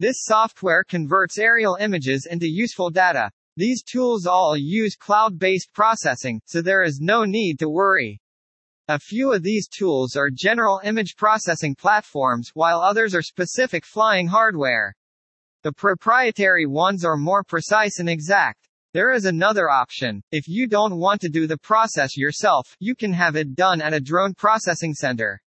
This 0.00 0.16
software 0.24 0.84
converts 0.84 1.38
aerial 1.38 1.76
images 1.76 2.26
into 2.30 2.48
useful 2.48 2.90
data. 2.90 3.30
These 3.56 3.84
tools 3.84 4.26
all 4.26 4.56
use 4.56 4.96
cloud-based 4.96 5.72
processing, 5.72 6.40
so 6.46 6.62
there 6.62 6.82
is 6.82 6.98
no 7.00 7.24
need 7.24 7.60
to 7.60 7.68
worry. 7.68 8.20
A 8.88 8.98
few 8.98 9.32
of 9.32 9.42
these 9.42 9.68
tools 9.68 10.16
are 10.16 10.30
general 10.30 10.80
image 10.82 11.14
processing 11.16 11.74
platforms, 11.74 12.50
while 12.54 12.80
others 12.80 13.14
are 13.14 13.22
specific 13.22 13.84
flying 13.84 14.26
hardware. 14.26 14.94
The 15.64 15.72
proprietary 15.72 16.66
ones 16.66 17.06
are 17.06 17.16
more 17.16 17.42
precise 17.42 17.98
and 17.98 18.06
exact. 18.06 18.68
There 18.92 19.14
is 19.14 19.24
another 19.24 19.70
option. 19.70 20.22
If 20.30 20.46
you 20.46 20.66
don't 20.66 20.98
want 20.98 21.22
to 21.22 21.30
do 21.30 21.46
the 21.46 21.56
process 21.56 22.18
yourself, 22.18 22.76
you 22.80 22.94
can 22.94 23.14
have 23.14 23.34
it 23.34 23.54
done 23.54 23.80
at 23.80 23.94
a 23.94 24.00
drone 24.00 24.34
processing 24.34 24.92
center. 24.92 25.40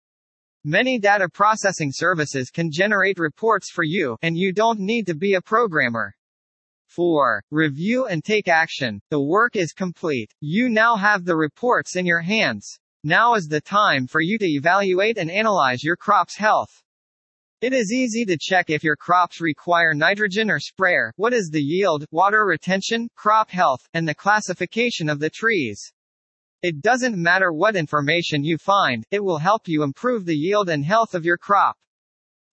Many 0.63 1.01
data 1.01 1.29
processing 1.29 1.91
services 1.93 2.51
can 2.51 2.71
generate 2.71 3.19
reports 3.19 3.73
for 3.73 3.83
you, 3.83 4.17
and 4.23 4.37
you 4.37 4.53
don't 4.53 4.79
need 4.79 5.05
to 5.09 5.17
be 5.17 5.35
a 5.35 5.43
programmer. 5.43 6.15
4. 6.87 7.43
Review 7.51 8.07
and 8.07 8.23
take 8.23 8.47
action. 8.47 9.01
The 9.11 9.21
work 9.21 9.57
is 9.57 9.73
complete. 9.73 10.33
You 10.39 10.69
now 10.69 10.95
have 10.95 11.25
the 11.25 11.35
reports 11.35 11.97
in 11.97 12.07
your 12.07 12.21
hands. 12.21 12.79
Now 13.03 13.35
is 13.35 13.49
the 13.49 13.61
time 13.61 14.07
for 14.07 14.21
you 14.21 14.39
to 14.39 14.47
evaluate 14.47 15.19
and 15.19 15.29
analyze 15.29 15.83
your 15.83 15.97
crop's 15.97 16.37
health. 16.37 16.84
It 17.65 17.73
is 17.73 17.91
easy 17.91 18.27
to 18.27 18.37
check 18.39 18.69
if 18.69 18.85
your 18.85 18.95
crops 18.95 19.41
require 19.41 19.95
nitrogen 19.95 20.51
or 20.51 20.61
sprayer, 20.61 21.15
what 21.17 21.33
is 21.33 21.49
the 21.49 21.63
yield, 21.63 22.05
water 22.11 22.45
retention, 22.45 23.09
crop 23.17 23.51
health, 23.51 23.89
and 23.95 24.07
the 24.07 24.15
classification 24.15 25.09
of 25.09 25.19
the 25.19 25.31
trees. 25.31 25.91
It 26.61 26.83
doesn't 26.83 27.17
matter 27.17 27.55
what 27.55 27.75
information 27.75 28.45
you 28.45 28.59
find, 28.59 29.07
it 29.11 29.25
will 29.25 29.39
help 29.39 29.67
you 29.67 29.83
improve 29.83 30.27
the 30.27 30.37
yield 30.37 30.69
and 30.69 30.85
health 30.85 31.15
of 31.15 31.25
your 31.25 31.39
crop. 31.39 31.79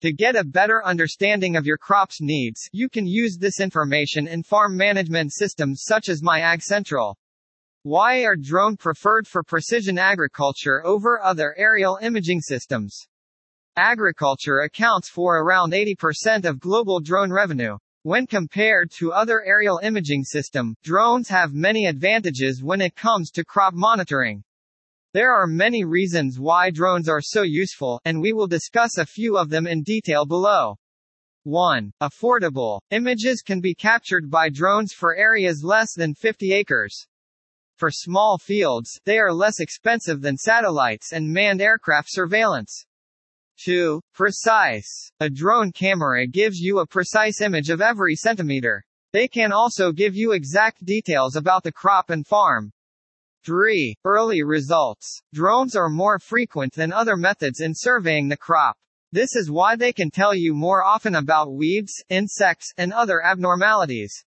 To 0.03 0.13
get 0.13 0.35
a 0.35 0.43
better 0.43 0.85
understanding 0.85 1.55
of 1.55 1.65
your 1.65 1.79
crop's 1.79 2.21
needs, 2.21 2.69
you 2.71 2.87
can 2.87 3.07
use 3.07 3.35
this 3.35 3.59
information 3.59 4.27
in 4.27 4.43
farm 4.43 4.77
management 4.77 5.33
systems 5.33 5.81
such 5.87 6.07
as 6.07 6.21
My 6.21 6.41
Ag 6.41 6.61
Central. 6.61 7.17
Why 7.81 8.25
are 8.25 8.35
drone 8.35 8.77
preferred 8.77 9.27
for 9.27 9.41
precision 9.41 9.97
agriculture 9.97 10.85
over 10.85 11.19
other 11.19 11.55
aerial 11.57 11.97
imaging 11.99 12.41
systems? 12.41 13.07
Agriculture 13.75 14.59
accounts 14.59 15.09
for 15.09 15.39
around 15.39 15.73
80% 15.73 16.45
of 16.45 16.59
global 16.59 16.99
drone 16.99 17.31
revenue. 17.31 17.77
When 18.03 18.27
compared 18.27 18.91
to 18.99 19.11
other 19.11 19.43
aerial 19.43 19.79
imaging 19.83 20.23
system, 20.23 20.75
drones 20.83 21.27
have 21.29 21.53
many 21.53 21.85
advantages 21.85 22.63
when 22.63 22.81
it 22.81 22.95
comes 22.95 23.29
to 23.31 23.45
crop 23.45 23.73
monitoring. 23.73 24.43
There 25.13 25.33
are 25.33 25.47
many 25.47 25.83
reasons 25.85 26.39
why 26.39 26.69
drones 26.69 27.09
are 27.09 27.21
so 27.21 27.41
useful, 27.41 27.99
and 28.05 28.21
we 28.21 28.31
will 28.31 28.47
discuss 28.47 28.97
a 28.97 29.05
few 29.05 29.37
of 29.37 29.49
them 29.49 29.67
in 29.67 29.83
detail 29.83 30.25
below. 30.25 30.77
1. 31.43 31.91
Affordable. 32.01 32.79
Images 32.91 33.41
can 33.41 33.59
be 33.59 33.73
captured 33.73 34.29
by 34.29 34.49
drones 34.49 34.93
for 34.93 35.15
areas 35.15 35.63
less 35.63 35.93
than 35.93 36.13
50 36.13 36.53
acres. 36.53 37.07
For 37.75 37.89
small 37.89 38.37
fields, 38.37 38.99
they 39.05 39.17
are 39.17 39.33
less 39.33 39.59
expensive 39.59 40.21
than 40.21 40.37
satellites 40.37 41.11
and 41.13 41.31
manned 41.31 41.61
aircraft 41.61 42.09
surveillance. 42.11 42.85
2. 43.65 44.01
Precise. 44.13 45.11
A 45.19 45.29
drone 45.29 45.73
camera 45.73 46.25
gives 46.25 46.59
you 46.59 46.79
a 46.79 46.87
precise 46.87 47.41
image 47.41 47.69
of 47.69 47.81
every 47.81 48.15
centimeter. 48.15 48.85
They 49.11 49.27
can 49.27 49.51
also 49.51 49.91
give 49.91 50.15
you 50.15 50.31
exact 50.31 50.85
details 50.85 51.35
about 51.35 51.63
the 51.63 51.71
crop 51.71 52.09
and 52.09 52.25
farm. 52.25 52.71
3. 53.45 53.95
Early 54.05 54.43
results. 54.43 55.21
Drones 55.33 55.75
are 55.75 55.89
more 55.89 56.19
frequent 56.19 56.73
than 56.73 56.93
other 56.93 57.17
methods 57.17 57.59
in 57.59 57.73
surveying 57.75 58.29
the 58.29 58.37
crop. 58.37 58.77
This 59.11 59.35
is 59.35 59.51
why 59.51 59.75
they 59.75 59.91
can 59.91 60.09
tell 60.09 60.35
you 60.35 60.53
more 60.53 60.83
often 60.83 61.15
about 61.15 61.51
weeds, 61.51 61.91
insects, 62.09 62.71
and 62.77 62.93
other 62.93 63.21
abnormalities. 63.21 64.23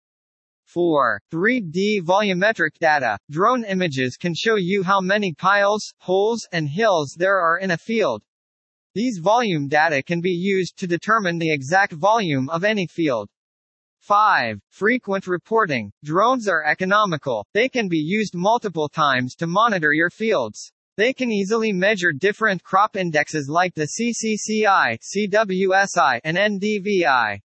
4. 0.66 1.20
3D 1.30 2.02
volumetric 2.02 2.78
data. 2.80 3.18
Drone 3.30 3.64
images 3.64 4.16
can 4.16 4.34
show 4.34 4.56
you 4.56 4.82
how 4.82 5.00
many 5.00 5.32
piles, 5.32 5.94
holes, 5.98 6.46
and 6.52 6.68
hills 6.68 7.14
there 7.16 7.38
are 7.38 7.58
in 7.58 7.70
a 7.70 7.78
field. 7.78 8.22
These 8.94 9.20
volume 9.22 9.68
data 9.68 10.02
can 10.02 10.20
be 10.20 10.32
used 10.32 10.76
to 10.76 10.86
determine 10.86 11.38
the 11.38 11.50
exact 11.50 11.94
volume 11.94 12.50
of 12.50 12.62
any 12.62 12.86
field. 12.86 13.30
5. 14.00 14.60
Frequent 14.68 15.26
reporting. 15.26 15.92
Drones 16.04 16.46
are 16.46 16.64
economical. 16.64 17.46
They 17.54 17.70
can 17.70 17.88
be 17.88 17.96
used 17.96 18.34
multiple 18.34 18.90
times 18.90 19.34
to 19.36 19.46
monitor 19.46 19.94
your 19.94 20.10
fields. 20.10 20.72
They 20.98 21.14
can 21.14 21.32
easily 21.32 21.72
measure 21.72 22.12
different 22.12 22.62
crop 22.64 22.96
indexes 22.96 23.48
like 23.48 23.74
the 23.74 23.88
CCCI, 23.88 24.98
CWSI, 25.00 26.20
and 26.22 26.36
NDVI. 26.36 27.40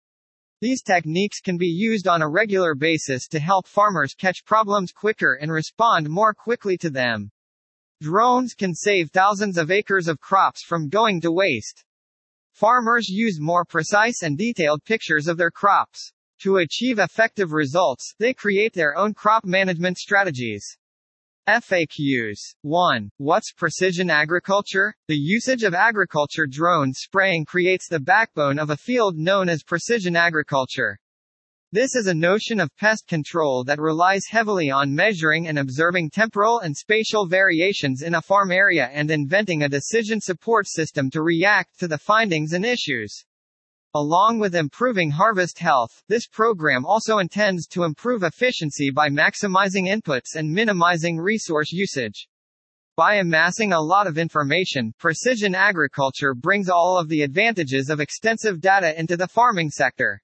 These 0.63 0.83
techniques 0.83 1.41
can 1.41 1.59
be 1.59 1.67
used 1.67 2.09
on 2.09 2.23
a 2.23 2.31
regular 2.31 2.75
basis 2.75 3.29
to 3.29 3.39
help 3.39 3.67
farmers 3.67 4.15
catch 4.15 4.47
problems 4.47 4.93
quicker 4.93 5.35
and 5.35 5.53
respond 5.53 6.09
more 6.09 6.33
quickly 6.33 6.79
to 6.79 6.89
them. 6.89 7.31
Drones 8.05 8.53
can 8.53 8.75
save 8.75 9.13
thousands 9.13 9.57
of 9.57 9.71
acres 9.71 10.09
of 10.09 10.21
crops 10.21 10.63
from 10.63 10.91
going 10.91 11.23
to 11.23 11.33
waste. 11.33 11.87
Farmers 12.53 13.09
use 13.09 13.41
more 13.41 13.65
precise 13.65 14.23
and 14.23 14.37
detailed 14.37 14.85
pictures 14.85 15.27
of 15.27 15.39
their 15.39 15.51
crops. 15.51 16.13
To 16.43 16.59
achieve 16.59 16.99
effective 16.99 17.53
results, 17.53 18.15
they 18.19 18.35
create 18.35 18.75
their 18.75 18.95
own 18.95 19.15
crop 19.15 19.47
management 19.47 19.97
strategies. 19.97 20.77
FAQs 21.49 22.57
1. 22.61 23.11
What's 23.17 23.53
precision 23.53 24.11
agriculture? 24.11 24.95
The 25.09 25.17
usage 25.17 25.63
of 25.63 25.73
agriculture 25.73 26.47
drone 26.47 26.93
spraying 26.93 27.47
creates 27.47 27.89
the 27.89 28.01
backbone 28.01 28.59
of 28.59 28.69
a 28.69 28.77
field 28.77 29.17
known 29.17 29.49
as 29.49 29.63
precision 29.63 30.15
agriculture. 30.15 30.99
This 31.75 31.97
is 31.97 32.07
a 32.07 32.15
notion 32.15 32.61
of 32.61 32.71
pest 32.77 33.09
control 33.09 33.65
that 33.65 33.81
relies 33.81 34.27
heavily 34.31 34.71
on 34.71 34.95
measuring 34.95 35.49
and 35.49 35.59
observing 35.59 36.11
temporal 36.11 36.61
and 36.61 36.77
spatial 36.77 37.27
variations 37.27 38.01
in 38.01 38.15
a 38.15 38.23
farm 38.23 38.53
area 38.53 38.89
and 38.93 39.11
inventing 39.11 39.65
a 39.65 39.69
decision 39.69 40.21
support 40.21 40.69
system 40.69 41.11
to 41.11 41.21
react 41.21 41.81
to 41.81 41.89
the 41.89 41.99
findings 41.99 42.53
and 42.53 42.65
issues. 42.65 43.25
Along 43.93 44.39
with 44.39 44.55
improving 44.55 45.11
harvest 45.11 45.59
health, 45.59 46.01
this 46.07 46.29
program 46.29 46.87
also 46.87 47.19
intends 47.19 47.67
to 47.67 47.83
improve 47.83 48.23
efficiency 48.23 48.93
by 48.93 49.09
maximizing 49.09 49.93
inputs 49.93 50.37
and 50.37 50.53
minimizing 50.53 51.19
resource 51.19 51.73
usage. 51.73 52.29
By 52.95 53.17
amassing 53.17 53.73
a 53.73 53.81
lot 53.81 54.07
of 54.07 54.17
information, 54.17 54.93
precision 55.01 55.57
agriculture 55.57 56.35
brings 56.35 56.69
all 56.69 56.99
of 56.99 57.09
the 57.09 57.23
advantages 57.23 57.91
of 57.91 57.99
extensive 57.99 58.61
data 58.61 58.97
into 58.97 59.17
the 59.17 59.27
farming 59.27 59.71
sector. 59.71 60.21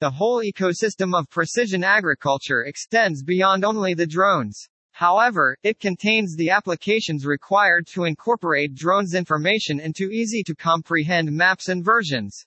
The 0.00 0.10
whole 0.10 0.42
ecosystem 0.42 1.14
of 1.14 1.28
precision 1.28 1.84
agriculture 1.84 2.64
extends 2.64 3.22
beyond 3.22 3.66
only 3.66 3.92
the 3.92 4.06
drones. 4.06 4.66
However, 4.92 5.58
it 5.62 5.78
contains 5.78 6.34
the 6.34 6.48
applications 6.48 7.26
required 7.26 7.86
to 7.88 8.04
incorporate 8.04 8.74
drones 8.74 9.12
information 9.12 9.78
into 9.78 10.04
easy 10.04 10.42
to 10.44 10.54
comprehend 10.54 11.30
maps 11.30 11.68
and 11.68 11.84
versions. 11.84 12.46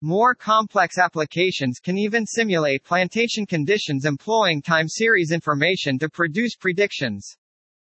More 0.00 0.36
complex 0.36 0.96
applications 0.96 1.80
can 1.80 1.98
even 1.98 2.24
simulate 2.24 2.84
plantation 2.84 3.46
conditions 3.46 4.04
employing 4.04 4.62
time 4.62 4.86
series 4.86 5.32
information 5.32 5.98
to 5.98 6.08
produce 6.08 6.54
predictions. 6.54 7.36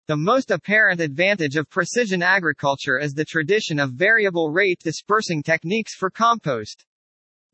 The 0.07 0.15
most 0.15 0.49
apparent 0.49 1.01
advantage 1.01 1.57
of 1.57 1.69
precision 1.69 2.23
agriculture 2.23 2.99
is 2.99 3.13
the 3.13 3.25
tradition 3.25 3.79
of 3.79 3.91
variable 3.91 4.49
rate 4.49 4.79
dispersing 4.81 5.43
techniques 5.43 5.93
for 5.93 6.09
compost. 6.09 6.85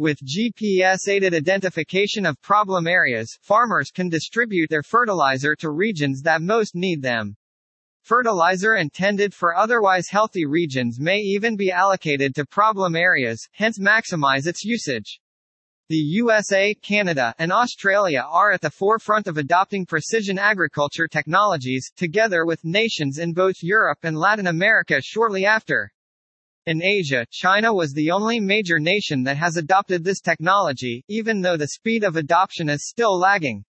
With 0.04 0.20
GPS-aided 0.20 1.34
identification 1.34 2.26
of 2.26 2.42
problem 2.42 2.88
areas, 2.88 3.38
farmers 3.42 3.90
can 3.90 4.10
distribute 4.10 4.70
their 4.70 4.84
fertilizer 4.84 5.56
to 5.56 5.72
regions 5.72 6.22
that 6.24 6.42
most 6.42 6.76
need 6.76 7.02
them. 7.02 7.38
Fertilizer 8.02 8.76
intended 8.76 9.34
for 9.34 9.56
otherwise 9.56 10.10
healthy 10.10 10.46
regions 10.46 11.00
may 11.00 11.20
even 11.20 11.56
be 11.56 11.72
allocated 11.72 12.36
to 12.36 12.46
problem 12.46 12.98
areas, 12.98 13.48
hence 13.54 13.80
maximize 13.80 14.46
its 14.46 14.66
usage. 14.66 15.22
The 15.88 15.96
USA, 15.96 16.74
Canada, 16.74 17.34
and 17.40 17.54
Australia 17.54 18.26
are 18.28 18.52
at 18.52 18.60
the 18.60 18.72
forefront 18.72 19.28
of 19.28 19.38
adopting 19.38 19.86
precision 19.86 20.38
agriculture 20.38 21.08
technologies, 21.08 21.90
together 21.96 22.46
with 22.46 22.66
nations 22.66 23.20
in 23.20 23.32
both 23.32 23.56
Europe 23.62 24.00
and 24.04 24.18
Latin 24.18 24.48
America 24.48 25.00
shortly 25.02 25.46
after. 25.46 25.93
In 26.66 26.82
Asia, 26.82 27.26
China 27.30 27.74
was 27.74 27.92
the 27.92 28.12
only 28.12 28.40
major 28.40 28.80
nation 28.80 29.22
that 29.24 29.36
has 29.36 29.58
adopted 29.58 30.02
this 30.02 30.22
technology, 30.22 31.04
even 31.10 31.42
though 31.42 31.58
the 31.58 31.68
speed 31.68 32.06
of 32.06 32.16
adoption 32.16 32.70
is 32.70 32.88
still 32.88 33.20
lagging. 33.20 33.66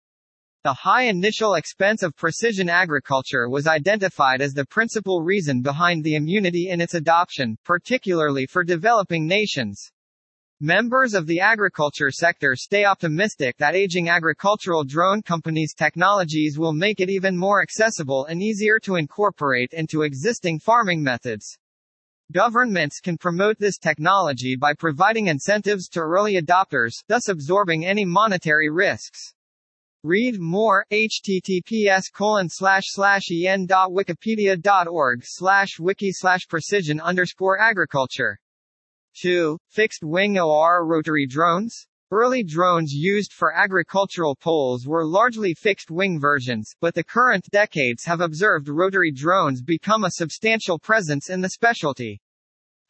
The 0.63 0.75
high 0.75 1.06
initial 1.06 1.56
expense 1.56 2.03
of 2.03 2.15
precision 2.15 2.69
agriculture 2.69 3.49
was 3.49 3.65
identified 3.65 4.41
as 4.41 4.53
the 4.53 4.67
principal 4.67 5.23
reason 5.23 5.63
behind 5.63 6.03
the 6.03 6.13
immunity 6.13 6.69
in 6.69 6.82
its 6.82 6.93
adoption, 6.93 7.58
particularly 7.65 8.45
for 8.45 8.63
developing 8.63 9.25
nations. 9.25 9.91
Members 10.60 11.15
of 11.15 11.25
the 11.25 11.39
agriculture 11.39 12.12
sector 12.12 12.56
stay 12.56 12.86
optimistic 12.86 13.58
that 13.58 13.73
aging 13.73 14.08
agricultural 14.08 14.84
drone 14.84 15.23
companies' 15.23 15.73
technologies 15.73 16.60
will 16.60 16.73
make 16.73 16.99
it 16.99 17.10
even 17.10 17.36
more 17.36 17.63
accessible 17.63 18.25
and 18.25 18.43
easier 18.43 18.79
to 18.82 18.97
incorporate 18.97 19.73
into 19.73 20.03
existing 20.03 20.60
farming 20.60 21.01
methods. 21.01 21.58
Governments 22.33 22.99
can 22.99 23.15
promote 23.15 23.59
this 23.59 23.77
technology 23.77 24.55
by 24.55 24.73
providing 24.73 25.27
incentives 25.27 25.87
to 25.89 25.99
early 25.99 26.41
adopters, 26.41 26.93
thus 27.07 27.27
absorbing 27.27 27.85
any 27.85 28.05
monetary 28.05 28.71
risks. 28.71 29.35
Read 30.03 30.39
more, 30.39 30.83
https 30.91 32.11
colon 32.11 32.49
slash 32.49 32.85
slash 32.87 33.25
en 33.29 33.67
dot 33.67 33.91
wikipedia 33.91 34.59
dot 34.59 34.87
org 34.87 35.21
slash 35.23 35.79
wiki 35.79 36.11
slash 36.11 36.47
precision 36.49 36.99
underscore 36.99 37.59
agriculture. 37.59 38.39
2. 39.21 39.59
Fixed-wing 39.69 40.39
OR 40.39 40.87
rotary 40.87 41.27
drones? 41.27 41.85
Early 42.09 42.43
drones 42.43 42.93
used 42.93 43.31
for 43.31 43.53
agricultural 43.53 44.35
poles 44.35 44.87
were 44.87 45.05
largely 45.05 45.53
fixed-wing 45.53 46.19
versions, 46.19 46.73
but 46.81 46.95
the 46.95 47.03
current 47.03 47.45
decades 47.51 48.05
have 48.05 48.21
observed 48.21 48.69
rotary 48.69 49.11
drones 49.11 49.61
become 49.61 50.03
a 50.03 50.11
substantial 50.11 50.79
presence 50.79 51.29
in 51.29 51.41
the 51.41 51.49
specialty. 51.49 52.19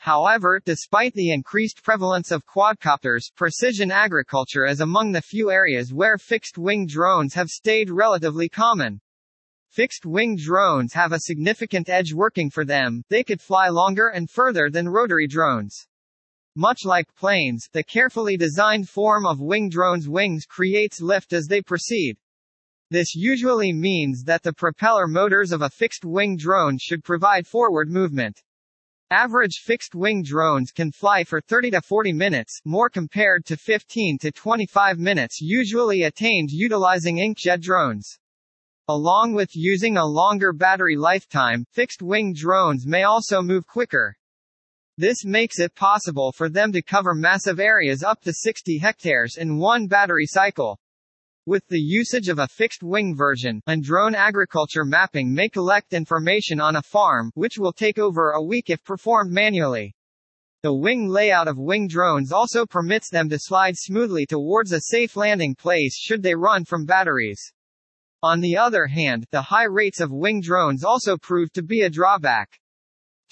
However, 0.04 0.60
despite 0.66 1.14
the 1.14 1.32
increased 1.32 1.82
prevalence 1.82 2.30
of 2.32 2.46
quadcopters, 2.46 3.32
precision 3.38 3.90
agriculture 3.90 4.66
is 4.66 4.82
among 4.82 5.14
the 5.14 5.22
few 5.22 5.50
areas 5.50 5.94
where 5.94 6.18
fixed-wing 6.18 6.88
drones 6.88 7.34
have 7.36 7.48
stayed 7.48 7.90
relatively 7.90 8.50
common. 8.50 9.00
Fixed-wing 9.70 10.36
drones 10.36 10.92
have 10.92 11.14
a 11.14 11.22
significant 11.22 11.88
edge 11.88 12.12
working 12.12 12.50
for 12.50 12.66
them, 12.66 13.06
they 13.08 13.24
could 13.24 13.40
fly 13.40 13.70
longer 13.70 14.10
and 14.10 14.30
further 14.30 14.70
than 14.70 14.90
rotary 14.90 15.26
drones. 15.26 15.88
Much 16.54 16.84
like 16.84 17.16
planes, 17.16 17.70
the 17.72 17.82
carefully 17.82 18.36
designed 18.36 18.90
form 18.90 19.26
of 19.26 19.40
wing 19.40 19.70
drones' 19.70 20.10
wings 20.10 20.46
creates 20.46 21.00
lift 21.00 21.32
as 21.32 21.48
they 21.48 21.62
proceed. 21.62 22.18
This 22.90 23.16
usually 23.16 23.72
means 23.72 24.24
that 24.26 24.44
the 24.44 24.52
propeller 24.52 25.08
motors 25.08 25.54
of 25.54 25.62
a 25.62 25.70
fixed-wing 25.70 26.36
drone 26.36 26.78
should 26.78 27.06
provide 27.06 27.48
forward 27.48 27.90
movement. 27.90 28.44
Average 29.14 29.60
fixed-wing 29.64 30.24
drones 30.24 30.72
can 30.72 30.92
fly 30.92 31.24
for 31.24 31.40
30 31.40 31.70
to 31.70 31.82
40 31.82 32.14
minutes, 32.14 32.60
more 32.66 32.90
compared 32.90 33.46
to 33.46 33.56
15 33.56 34.18
to 34.18 34.32
25 34.32 34.98
minutes 34.98 35.40
usually 35.40 36.02
attained 36.02 36.50
utilizing 36.50 37.18
inkjet 37.18 37.62
drones. 37.62 38.18
Along 38.88 39.36
with 39.36 39.56
using 39.56 39.98
a 39.98 40.04
longer 40.04 40.52
battery 40.52 40.96
lifetime, 40.96 41.64
fixed-wing 41.74 42.34
drones 42.34 42.88
may 42.88 43.04
also 43.04 43.44
move 43.44 43.68
quicker. 43.68 44.18
This 44.98 45.24
makes 45.24 45.60
it 45.60 45.76
possible 45.76 46.32
for 46.32 46.50
them 46.50 46.72
to 46.72 46.82
cover 46.82 47.14
massive 47.14 47.60
areas 47.60 48.02
up 48.02 48.20
to 48.22 48.34
60 48.34 48.80
hectares 48.80 49.38
in 49.38 49.60
one 49.60 49.86
battery 49.86 50.26
cycle. 50.26 50.80
With 51.46 51.68
the 51.68 51.78
usage 51.80 52.30
of 52.30 52.40
a 52.40 52.48
fixed-wing 52.48 53.18
version, 53.18 53.62
and 53.68 53.84
drone 53.84 54.16
agriculture 54.16 54.86
mapping 54.86 55.34
may 55.34 55.50
collect 55.50 55.92
information 55.92 56.62
on 56.62 56.78
a 56.78 56.82
farm, 56.82 57.32
which 57.36 57.58
will 57.58 57.74
take 57.74 58.00
over 58.00 58.32
a 58.32 58.42
week 58.42 58.70
if 58.70 58.82
performed 58.86 59.30
manually. 59.30 59.94
The 60.62 60.74
wing 60.74 61.10
layout 61.10 61.50
of 61.50 61.58
wing 61.58 61.90
drones 61.90 62.32
also 62.32 62.66
permits 62.66 63.10
them 63.10 63.28
to 63.28 63.38
slide 63.38 63.76
smoothly 63.76 64.26
towards 64.26 64.72
a 64.72 64.80
safe 64.80 65.18
landing 65.18 65.54
place 65.54 65.98
should 65.98 66.24
they 66.24 66.34
run 66.34 66.64
from 66.64 66.86
batteries. 66.86 67.52
On 68.22 68.40
the 68.40 68.56
other 68.56 68.88
hand, 68.88 69.28
the 69.32 69.42
high 69.42 69.66
rates 69.66 70.00
of 70.00 70.14
wing 70.14 70.40
drones 70.40 70.86
also 70.86 71.18
prove 71.18 71.52
to 71.52 71.62
be 71.62 71.82
a 71.82 71.90
drawback. 71.90 72.58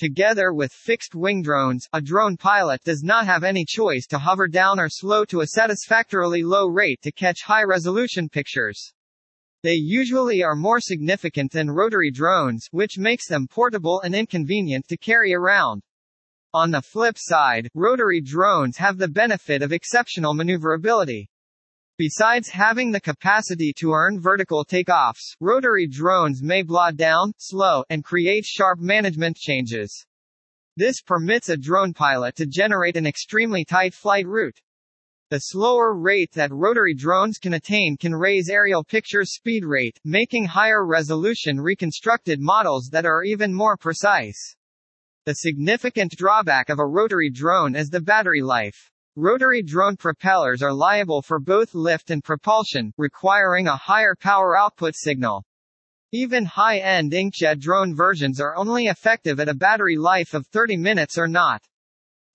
Together 0.02 0.52
with 0.52 0.74
fixed-wing 0.74 1.44
drones, 1.44 1.88
a 1.94 2.02
drone 2.02 2.36
pilot 2.36 2.82
does 2.84 3.04
not 3.04 3.28
have 3.28 3.44
any 3.44 3.64
choice 3.64 4.08
to 4.08 4.18
hover 4.18 4.48
down 4.48 4.80
or 4.80 4.90
slow 4.90 5.24
to 5.24 5.42
a 5.42 5.48
satisfactorily 5.50 6.42
low 6.42 6.66
rate 6.66 7.00
to 7.04 7.12
catch 7.12 7.44
high-resolution 7.44 8.28
pictures. 8.28 8.94
They 9.62 9.76
usually 9.76 10.42
are 10.42 10.56
more 10.56 10.80
significant 10.80 11.52
than 11.52 11.70
rotary 11.70 12.10
drones, 12.10 12.68
which 12.72 12.98
makes 12.98 13.28
them 13.28 13.48
portable 13.48 14.02
and 14.02 14.16
inconvenient 14.16 14.88
to 14.88 14.98
carry 14.98 15.36
around. 15.36 15.84
On 16.52 16.72
the 16.72 16.82
flip 16.82 17.18
side, 17.20 17.70
rotary 17.76 18.22
drones 18.22 18.78
have 18.78 18.98
the 18.98 19.08
benefit 19.08 19.62
of 19.62 19.72
exceptional 19.72 20.34
maneuverability. 20.34 21.30
Besides 22.02 22.50
having 22.50 22.90
the 22.90 23.00
capacity 23.00 23.72
to 23.78 23.92
earn 23.92 24.20
vertical 24.20 24.66
takeoffs, 24.66 25.36
rotary 25.40 25.86
drones 25.86 26.42
may 26.42 26.64
blah 26.64 26.90
down, 26.90 27.32
slow, 27.38 27.84
and 27.92 28.04
create 28.04 28.44
sharp 28.44 28.80
management 28.80 29.38
changes. 29.38 30.08
This 30.76 31.00
permits 31.00 31.50
a 31.50 31.58
drone 31.58 31.94
pilot 31.94 32.36
to 32.38 32.48
generate 32.48 32.98
an 32.98 33.06
extremely 33.06 33.64
tight 33.64 33.94
flight 33.94 34.26
route. 34.26 34.60
The 35.30 35.38
slower 35.38 35.94
rate 35.94 36.32
that 36.32 36.52
rotary 36.52 36.96
drones 36.96 37.38
can 37.38 37.54
attain 37.54 37.98
can 37.98 38.16
raise 38.16 38.50
aerial 38.50 38.84
picture 38.84 39.24
speed 39.24 39.64
rate, 39.64 40.00
making 40.04 40.46
higher 40.46 40.84
resolution 40.84 41.62
reconstructed 41.62 42.40
models 42.42 42.90
that 42.94 43.06
are 43.06 43.24
even 43.24 43.54
more 43.54 43.78
precise. 43.78 44.56
The 45.26 45.36
significant 45.36 46.18
drawback 46.18 46.70
of 46.70 46.80
a 46.80 46.88
rotary 46.88 47.30
drone 47.30 47.76
is 47.76 47.92
the 47.92 48.02
battery 48.02 48.42
life. 48.42 48.90
Rotary 49.18 49.62
drone 49.62 49.98
propellers 49.98 50.64
are 50.64 50.72
liable 50.72 51.22
for 51.22 51.38
both 51.38 51.76
lift 51.76 52.12
and 52.12 52.24
propulsion, 52.24 52.94
requiring 52.98 53.68
a 53.68 53.76
higher 53.76 54.16
power 54.16 54.58
output 54.58 54.96
signal. 54.96 55.44
Even 56.14 56.46
high-end 56.46 57.12
inkjet 57.12 57.60
drone 57.60 57.94
versions 57.94 58.40
are 58.40 58.56
only 58.56 58.86
effective 58.86 59.42
at 59.42 59.50
a 59.50 59.54
battery 59.54 59.98
life 59.98 60.34
of 60.34 60.48
30 60.48 60.78
minutes 60.78 61.18
or 61.18 61.28
not. 61.28 61.62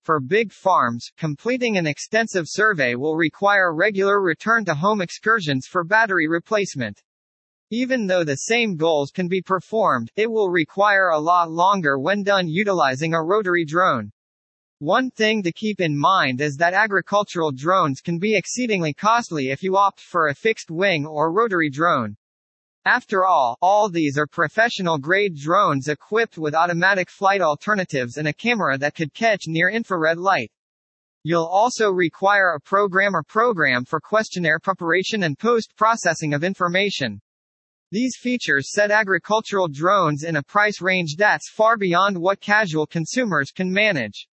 For 0.03 0.19
big 0.19 0.51
farms, 0.51 1.09
completing 1.17 1.77
an 1.77 1.87
extensive 1.87 2.45
survey 2.47 2.93
will 2.93 3.15
require 3.15 3.73
regular 3.73 4.21
return-to-home 4.21 5.01
excursions 5.01 5.65
for 5.65 5.83
battery 5.83 6.27
replacement. 6.27 7.01
Even 7.71 8.05
though 8.05 8.23
the 8.23 8.35
same 8.35 8.75
goals 8.75 9.09
can 9.09 9.27
be 9.27 9.41
performed, 9.41 10.11
it 10.15 10.29
will 10.29 10.51
require 10.51 11.09
a 11.09 11.19
lot 11.19 11.49
longer 11.49 11.97
when 11.97 12.21
done 12.21 12.47
utilizing 12.47 13.15
a 13.15 13.23
rotary 13.23 13.65
drone. 13.65 14.11
One 14.79 15.09
thing 15.09 15.41
to 15.41 15.51
keep 15.51 15.81
in 15.81 15.97
mind 15.97 16.39
is 16.39 16.55
that 16.57 16.75
agricultural 16.75 17.51
drones 17.51 17.99
can 17.99 18.19
be 18.19 18.37
exceedingly 18.37 18.93
costly 18.93 19.49
if 19.49 19.63
you 19.63 19.75
opt 19.75 19.99
for 19.99 20.27
a 20.27 20.35
fixed 20.35 20.69
wing 20.69 21.03
or 21.03 21.33
rotary 21.33 21.71
drone. 21.71 22.15
After 22.85 23.25
all, 23.25 23.57
all 23.59 23.89
these 23.89 24.19
are 24.19 24.27
professional-grade 24.27 25.35
drones 25.35 25.87
equipped 25.87 26.37
with 26.37 26.53
automatic 26.53 27.09
flight 27.09 27.41
alternatives 27.41 28.17
and 28.17 28.27
a 28.27 28.33
camera 28.33 28.77
that 28.77 28.93
could 28.93 29.15
catch 29.15 29.47
near-infrared 29.47 30.19
light. 30.19 30.51
You'll 31.23 31.49
also 31.51 31.89
require 31.89 32.51
a 32.51 32.61
program 32.61 33.15
or 33.15 33.23
program 33.23 33.83
for 33.83 33.99
questionnaire 33.99 34.59
preparation 34.59 35.23
and 35.23 35.39
post-processing 35.39 36.35
of 36.35 36.43
information. 36.43 37.19
These 37.89 38.17
features 38.21 38.71
set 38.71 38.91
agricultural 38.91 39.69
drones 39.69 40.23
in 40.23 40.35
a 40.35 40.43
price 40.43 40.81
range 40.81 41.15
that's 41.17 41.49
far 41.49 41.77
beyond 41.77 42.15
what 42.15 42.41
casual 42.41 42.85
consumers 42.85 43.49
can 43.49 43.73
manage. 43.73 44.27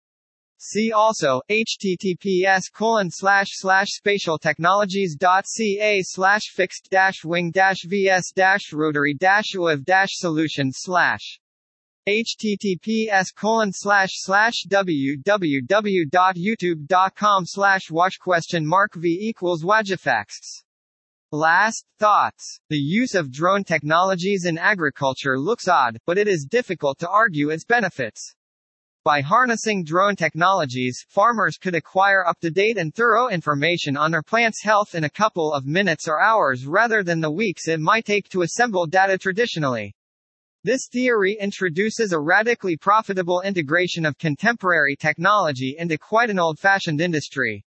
See 0.63 0.91
also, 0.91 1.41
https 1.49 2.71
colon 2.71 3.09
slash 3.09 3.47
slash 3.53 3.87
spatialtechnologies.ca 3.99 6.03
slash 6.03 6.43
fixed 6.53 6.87
dash 6.91 7.25
wing 7.25 7.49
dash 7.49 7.83
vs 7.83 8.31
dash 8.35 8.71
rotary 8.71 9.15
dash 9.15 9.55
uav 9.55 9.83
dash 9.83 10.11
solutions 10.11 10.77
slash 10.81 11.39
https 12.07 13.33
colon 13.35 13.71
slash 13.73 14.11
slash 14.13 14.53
www.youtube.com 14.67 17.45
slash 17.47 17.89
watch 17.89 18.19
question 18.19 18.63
mark 18.63 18.93
v 18.93 19.17
equals 19.19 19.63
wajifacts. 19.63 20.61
Last 21.31 21.87
thoughts. 21.97 22.59
The 22.69 22.77
use 22.77 23.15
of 23.15 23.31
drone 23.31 23.63
technologies 23.63 24.45
in 24.45 24.59
agriculture 24.59 25.39
looks 25.39 25.67
odd, 25.67 25.97
but 26.05 26.19
it 26.19 26.27
is 26.27 26.45
difficult 26.45 26.99
to 26.99 27.09
argue 27.09 27.49
its 27.49 27.65
benefits. 27.65 28.35
By 29.03 29.21
harnessing 29.21 29.83
drone 29.83 30.15
technologies, 30.15 31.03
farmers 31.09 31.57
could 31.57 31.73
acquire 31.73 32.23
up-to-date 32.23 32.77
and 32.77 32.93
thorough 32.93 33.29
information 33.29 33.97
on 33.97 34.11
their 34.11 34.21
plant's 34.21 34.61
health 34.61 34.93
in 34.93 35.05
a 35.05 35.09
couple 35.09 35.53
of 35.53 35.65
minutes 35.65 36.07
or 36.07 36.21
hours 36.21 36.67
rather 36.67 37.01
than 37.01 37.19
the 37.19 37.31
weeks 37.31 37.67
it 37.67 37.79
might 37.79 38.05
take 38.05 38.29
to 38.29 38.43
assemble 38.43 38.85
data 38.85 39.17
traditionally. 39.17 39.95
This 40.63 40.87
theory 40.91 41.35
introduces 41.41 42.11
a 42.11 42.19
radically 42.19 42.77
profitable 42.77 43.41
integration 43.41 44.05
of 44.05 44.19
contemporary 44.19 44.95
technology 44.95 45.77
into 45.79 45.97
quite 45.97 46.29
an 46.29 46.37
old-fashioned 46.37 47.01
industry. 47.01 47.65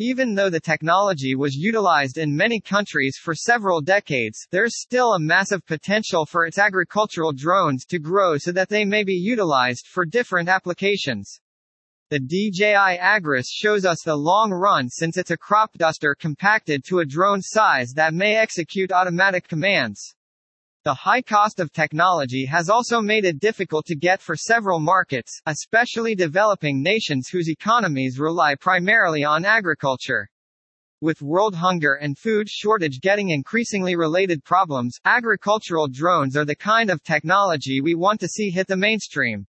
Even 0.00 0.36
though 0.36 0.48
the 0.48 0.60
technology 0.60 1.34
was 1.34 1.56
utilized 1.56 2.18
in 2.18 2.36
many 2.36 2.60
countries 2.60 3.18
for 3.20 3.34
several 3.34 3.80
decades, 3.80 4.46
there's 4.52 4.80
still 4.80 5.14
a 5.14 5.18
massive 5.18 5.66
potential 5.66 6.24
for 6.24 6.46
its 6.46 6.56
agricultural 6.56 7.32
drones 7.32 7.84
to 7.86 7.98
grow 7.98 8.38
so 8.38 8.52
that 8.52 8.68
they 8.68 8.84
may 8.84 9.02
be 9.02 9.14
utilized 9.14 9.88
for 9.88 10.04
different 10.04 10.48
applications. 10.48 11.40
The 12.10 12.20
DJI 12.20 12.98
Agras 13.00 13.48
shows 13.50 13.84
us 13.84 13.98
the 14.04 14.14
long 14.14 14.52
run 14.52 14.88
since 14.88 15.16
it's 15.16 15.32
a 15.32 15.36
crop 15.36 15.72
duster 15.72 16.14
compacted 16.14 16.84
to 16.84 17.00
a 17.00 17.04
drone 17.04 17.42
size 17.42 17.92
that 17.96 18.14
may 18.14 18.36
execute 18.36 18.92
automatic 18.92 19.48
commands. 19.48 20.14
The 20.88 20.94
high 20.94 21.20
cost 21.20 21.60
of 21.60 21.70
technology 21.70 22.46
has 22.46 22.70
also 22.70 23.02
made 23.02 23.26
it 23.26 23.40
difficult 23.40 23.84
to 23.88 23.94
get 23.94 24.22
for 24.22 24.34
several 24.34 24.80
markets, 24.80 25.38
especially 25.44 26.14
developing 26.14 26.82
nations 26.82 27.28
whose 27.28 27.50
economies 27.50 28.18
rely 28.18 28.54
primarily 28.54 29.22
on 29.22 29.44
agriculture. 29.44 30.30
With 31.02 31.20
world 31.20 31.54
hunger 31.54 31.96
and 31.96 32.16
food 32.16 32.48
shortage 32.48 33.02
getting 33.02 33.28
increasingly 33.28 33.96
related 33.96 34.42
problems, 34.44 34.98
agricultural 35.04 35.88
drones 35.88 36.38
are 36.38 36.46
the 36.46 36.56
kind 36.56 36.88
of 36.88 37.02
technology 37.02 37.82
we 37.82 37.94
want 37.94 38.18
to 38.20 38.28
see 38.28 38.48
hit 38.48 38.66
the 38.66 38.74
mainstream. 38.74 39.46